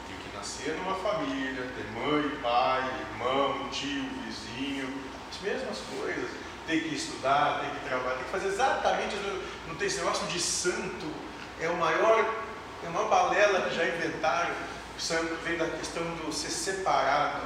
ter 0.08 0.16
que 0.16 0.38
nascer 0.38 0.76
numa 0.76 0.95
família, 0.95 1.72
ter 1.76 1.91
mãe, 1.91 2.30
pai, 2.41 3.06
irmão, 3.12 3.70
tio, 3.70 4.06
vizinho, 4.26 4.93
as 5.32 5.41
mesmas 5.41 5.80
coisas. 5.80 6.30
Ter 6.68 6.82
que 6.82 6.95
estudar, 6.95 7.60
ter 7.60 7.80
que 7.80 7.89
trabalhar, 7.89 8.18
ter 8.18 8.24
que 8.24 8.30
fazer 8.30 8.47
exatamente. 8.47 9.16
Não 9.68 9.76
tem 9.76 9.88
esse 9.88 9.97
negócio 9.97 10.26
de 10.28 10.39
santo, 10.39 11.12
é 11.60 11.68
o 11.68 11.76
maior, 11.76 12.20
é 12.84 12.88
a 12.88 12.89
maior 12.89 13.10
balela 13.10 13.62
que 13.62 13.76
já 13.76 13.86
inventaram 13.86 14.54
santo 15.04 15.36
vem 15.43 15.58
da 15.58 15.68
questão 15.68 16.04
do 16.16 16.32
ser 16.32 16.49
separado. 16.49 17.41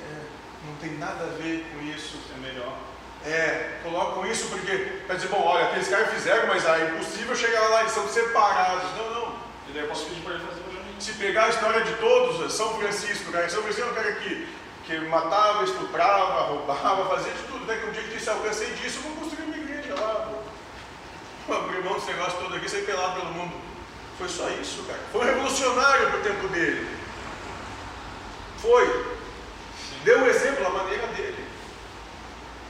É, 0.00 0.26
não 0.66 0.74
tem 0.76 0.98
nada 0.98 1.24
a 1.24 1.36
ver 1.40 1.64
com 1.72 1.84
isso. 1.86 2.18
É 2.34 2.40
melhor. 2.40 2.76
É, 3.24 3.78
colocam 3.82 4.26
isso 4.26 4.48
porque, 4.48 4.76
para 5.06 5.16
dizer, 5.16 5.28
bom, 5.28 5.42
olha, 5.42 5.66
aqueles 5.66 5.88
caras 5.88 6.10
fizeram, 6.10 6.46
mas 6.46 6.64
é 6.66 6.90
impossível 6.90 7.34
chegar 7.34 7.68
lá, 7.68 7.80
eles 7.80 7.92
são 7.92 8.06
separados. 8.06 8.90
Não, 8.98 9.14
não. 9.14 9.34
E 9.68 9.72
daí 9.72 9.82
eu 9.82 9.88
posso 9.88 10.06
pedir 10.06 10.20
para 10.20 10.34
ele 10.34 10.44
fazer 10.44 10.60
mim. 10.60 11.00
Se 11.00 11.12
pegar 11.14 11.44
a 11.44 11.48
história 11.48 11.82
de 11.82 11.92
todos, 11.94 12.52
São 12.52 12.78
Francisco, 12.78 13.32
cara, 13.32 13.48
São 13.48 13.62
Francisco 13.62 13.88
é 13.88 13.92
um 13.92 13.94
cara 13.94 14.12
que, 14.12 14.48
que 14.84 14.98
matava, 15.00 15.64
estuprava, 15.64 16.42
roubava, 16.42 17.08
fazia 17.16 17.32
de 17.32 17.42
tudo. 17.44 17.64
Até 17.64 17.80
que 17.80 17.86
um 17.86 17.92
dia 17.92 18.02
ele 18.02 18.14
disse, 18.14 18.28
alcancei 18.28 18.70
disso, 18.74 19.00
vamos 19.02 19.18
construir 19.20 19.44
uma 19.46 19.56
igreja 19.56 19.94
lá. 19.94 20.28
Vou 21.48 21.56
abrir 21.56 21.82
mão 21.82 21.94
desse 21.94 22.06
negócio 22.06 22.38
todo 22.38 22.54
aqui, 22.56 22.70
sair 22.70 22.84
pelado 22.84 23.20
pelo 23.20 23.32
mundo. 23.32 23.54
Foi 24.18 24.28
só 24.28 24.48
isso, 24.50 24.84
cara. 24.84 25.00
Foi 25.12 25.24
revolucionário 25.24 26.10
para 26.10 26.20
o 26.20 26.22
tempo 26.22 26.48
dele. 26.48 26.88
Foi. 28.58 29.14
Deu 30.04 30.20
um 30.20 30.26
exemplo, 30.26 30.66
a 30.66 30.70
maneira 30.70 31.06
dele. 31.08 31.43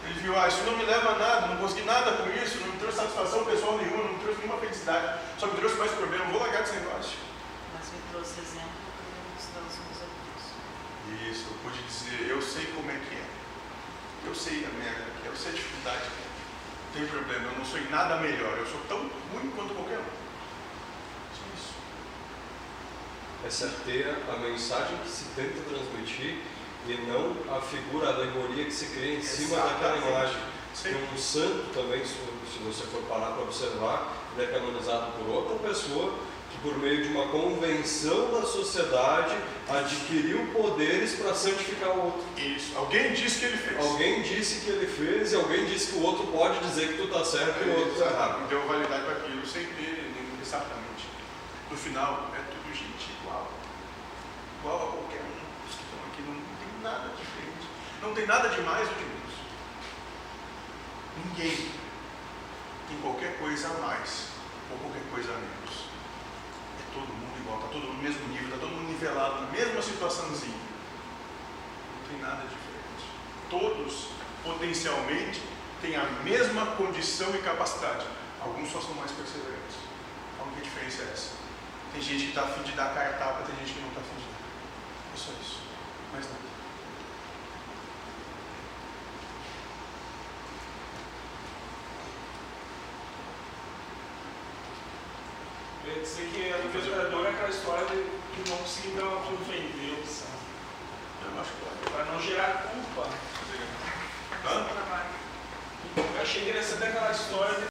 Ele 0.05 0.21
viu, 0.21 0.39
ah, 0.39 0.49
isso 0.49 0.63
não 0.65 0.77
me 0.77 0.85
leva 0.85 1.13
a 1.13 1.19
nada, 1.19 1.47
não 1.49 1.57
consegui 1.57 1.83
nada 1.83 2.13
com 2.13 2.29
isso, 2.31 2.61
não 2.61 2.69
me 2.69 2.79
trouxe 2.79 2.99
satisfação 2.99 3.45
pessoal 3.45 3.79
nenhuma, 3.79 4.05
não 4.05 4.13
me 4.15 4.21
trouxe 4.21 4.41
nenhuma 4.41 4.61
felicidade, 4.61 5.21
só 5.39 5.47
me 5.47 5.55
trouxe 5.55 5.77
mais 5.77 5.91
problema, 5.93 6.25
vou 6.27 6.41
largar 6.41 6.63
desse 6.63 6.77
negócio. 6.77 7.19
Mas 7.73 7.87
me 7.93 8.01
trouxe 8.11 8.41
exemplo 8.41 8.79
para 8.97 9.35
mostrar 9.35 9.61
os 9.65 9.77
meus 9.81 10.01
amigos. 10.05 10.45
Isso, 11.31 11.47
eu 11.51 11.57
pude 11.63 11.83
dizer, 11.83 12.29
eu 12.29 12.43
sei 12.43 12.67
como 12.75 12.91
é 12.91 12.95
que 12.95 13.15
é. 13.17 13.25
Eu 14.27 14.35
sei 14.35 14.65
a 14.65 14.73
merda 14.79 15.05
que 15.21 15.29
é, 15.29 15.31
eu 15.31 15.37
sei 15.37 15.53
a 15.53 15.55
dificuldade 15.55 16.01
que 16.01 16.21
é. 16.21 16.35
Não 16.85 16.93
tem 16.95 17.07
problema, 17.07 17.53
eu 17.53 17.59
não 17.59 17.65
sou 17.65 17.79
em 17.79 17.89
nada 17.91 18.17
melhor, 18.17 18.57
eu 18.59 18.67
sou 18.67 18.81
tão 18.89 18.99
ruim 19.33 19.51
quanto 19.57 19.75
qualquer 19.75 19.99
um. 19.99 20.25
é 23.45 23.51
certeira 23.51 24.17
a 24.33 24.37
mensagem 24.39 24.97
que 24.99 25.09
se 25.09 25.27
tenta 25.37 25.61
transmitir 25.69 26.39
e 26.87 26.97
não 27.07 27.57
a 27.57 27.61
figura, 27.61 28.09
a 28.09 28.15
alegoria 28.15 28.65
que 28.65 28.73
se 28.73 28.87
cria 28.87 29.17
em 29.17 29.23
cima 29.23 29.57
daquela 29.57 29.97
imagem. 29.97 30.41
Tem 30.83 30.95
um 30.95 31.17
santo 31.17 31.73
também, 31.73 32.05
se 32.05 32.15
você 32.65 32.85
for 32.85 33.03
parar 33.03 33.33
para 33.33 33.45
observar, 33.45 34.13
ele 34.37 34.47
é 34.47 34.53
canonizado 34.53 35.13
por 35.13 35.29
outra 35.29 35.57
pessoa 35.69 36.15
que, 36.51 36.59
por 36.59 36.77
meio 36.79 37.03
de 37.05 37.09
uma 37.11 37.29
convenção 37.29 38.31
da 38.33 38.43
sociedade, 38.43 39.35
adquiriu 39.69 40.47
poderes 40.53 41.15
para 41.15 41.33
santificar 41.33 41.91
o 41.91 42.07
outro. 42.07 42.25
Isso. 42.37 42.77
Alguém 42.77 43.13
disse 43.13 43.39
que 43.39 43.47
ele 43.47 43.57
fez. 43.57 43.79
Alguém 43.79 44.23
disse 44.23 44.65
que 44.65 44.71
ele 44.71 44.87
fez 44.87 45.33
e 45.33 45.37
alguém 45.37 45.65
disse 45.67 45.93
que 45.93 45.99
o 45.99 46.03
outro 46.03 46.27
pode 46.27 46.59
dizer 46.59 46.89
que 46.89 46.97
tu 46.99 47.05
está 47.05 47.25
certo 47.25 47.65
e 47.65 47.71
o 47.71 47.79
outro 47.79 47.93
está 47.93 48.07
errado. 48.07 48.49
Deu 48.49 48.67
validade 48.67 49.05
para 49.05 49.13
aquilo 49.13 49.47
sem 49.47 49.65
ter 49.65 50.13
exatamente. 50.43 51.09
No 51.71 51.77
final, 51.77 52.31
é 52.37 52.45
igual 54.65 54.77
a 54.77 54.93
qualquer 54.97 55.21
um 55.21 55.37
dos 55.67 55.77
que 55.77 55.85
estão 55.85 56.01
aqui, 56.09 56.23
não, 56.25 56.33
não 56.33 56.57
tem 56.57 56.73
nada 56.81 57.13
diferente. 57.21 57.69
Não 58.05 58.13
tem 58.13 58.27
nada 58.27 58.51
de 58.51 58.61
mais 58.61 58.87
ou 58.87 58.95
de 58.95 59.05
menos. 59.05 59.35
Ninguém 61.25 61.71
tem 62.87 62.99
qualquer 63.01 63.39
coisa 63.39 63.69
a 63.69 63.73
mais 63.81 64.29
ou 64.71 64.79
qualquer 64.79 65.03
coisa 65.11 65.33
a 65.33 65.37
menos. 65.37 65.89
É 66.79 66.93
todo 66.93 67.09
mundo 67.09 67.41
igual, 67.41 67.57
está 67.57 67.69
todo 67.69 67.81
mundo 67.81 67.97
no 67.97 68.03
mesmo 68.03 68.29
nível, 68.29 68.49
está 68.49 68.59
todo 68.59 68.71
mundo 68.71 68.89
nivelado, 68.89 69.47
na 69.47 69.51
mesma 69.51 69.81
situaçãozinha. 69.81 70.55
Não 71.97 72.09
tem 72.09 72.21
nada 72.21 72.43
diferente. 72.43 73.09
Todos, 73.49 74.09
potencialmente, 74.45 75.43
têm 75.81 75.97
a 75.97 76.05
mesma 76.23 76.67
condição 76.77 77.35
e 77.35 77.39
capacidade. 77.39 78.07
Alguns 78.41 78.71
só 78.71 78.83
são 78.83 78.95
mais 78.95 79.13
perseverantes. 79.13 79.77
A 80.39 80.43
única 80.45 80.61
diferença 80.61 81.03
é 81.03 81.11
essa. 81.11 81.31
Tem 81.93 82.03
gente 82.03 82.25
que 82.25 82.29
está 82.29 82.43
afim 82.43 82.63
de 82.65 82.73
dar 82.73 82.93
cartapa, 82.93 83.45
tem 83.45 83.57
gente 83.57 83.73
que 83.73 83.81
não 83.81 83.89
está 83.89 84.01
afim 84.01 84.17
de 84.17 84.25
dar. 84.25 84.45
É 85.15 85.17
só 85.17 85.33
isso. 85.41 85.61
Mais 86.13 86.27
nada. 86.27 86.45
Eu 95.87 95.93
ia 95.93 95.94
dizer 96.05 96.29
que 96.35 96.53
a 96.53 96.59
libertadora 96.59 97.29
é 97.29 97.33
aquela 97.33 97.49
história 97.49 97.87
de 97.87 98.51
não 98.51 98.59
conseguir 98.59 98.91
dar 98.91 99.05
uma 99.05 99.23
convendeu, 99.23 99.97
sabe? 100.05 100.37
Eu 101.25 101.41
acho 101.41 101.51
que 101.51 101.91
Para 101.91 102.05
não 102.05 102.21
gerar 102.21 102.69
culpa. 102.71 103.09
Hã? 104.45 104.67
Eu 105.97 106.23
achei 106.23 106.43
interessante 106.43 106.85
aquela 106.85 107.11
história 107.11 107.55
de 107.55 107.63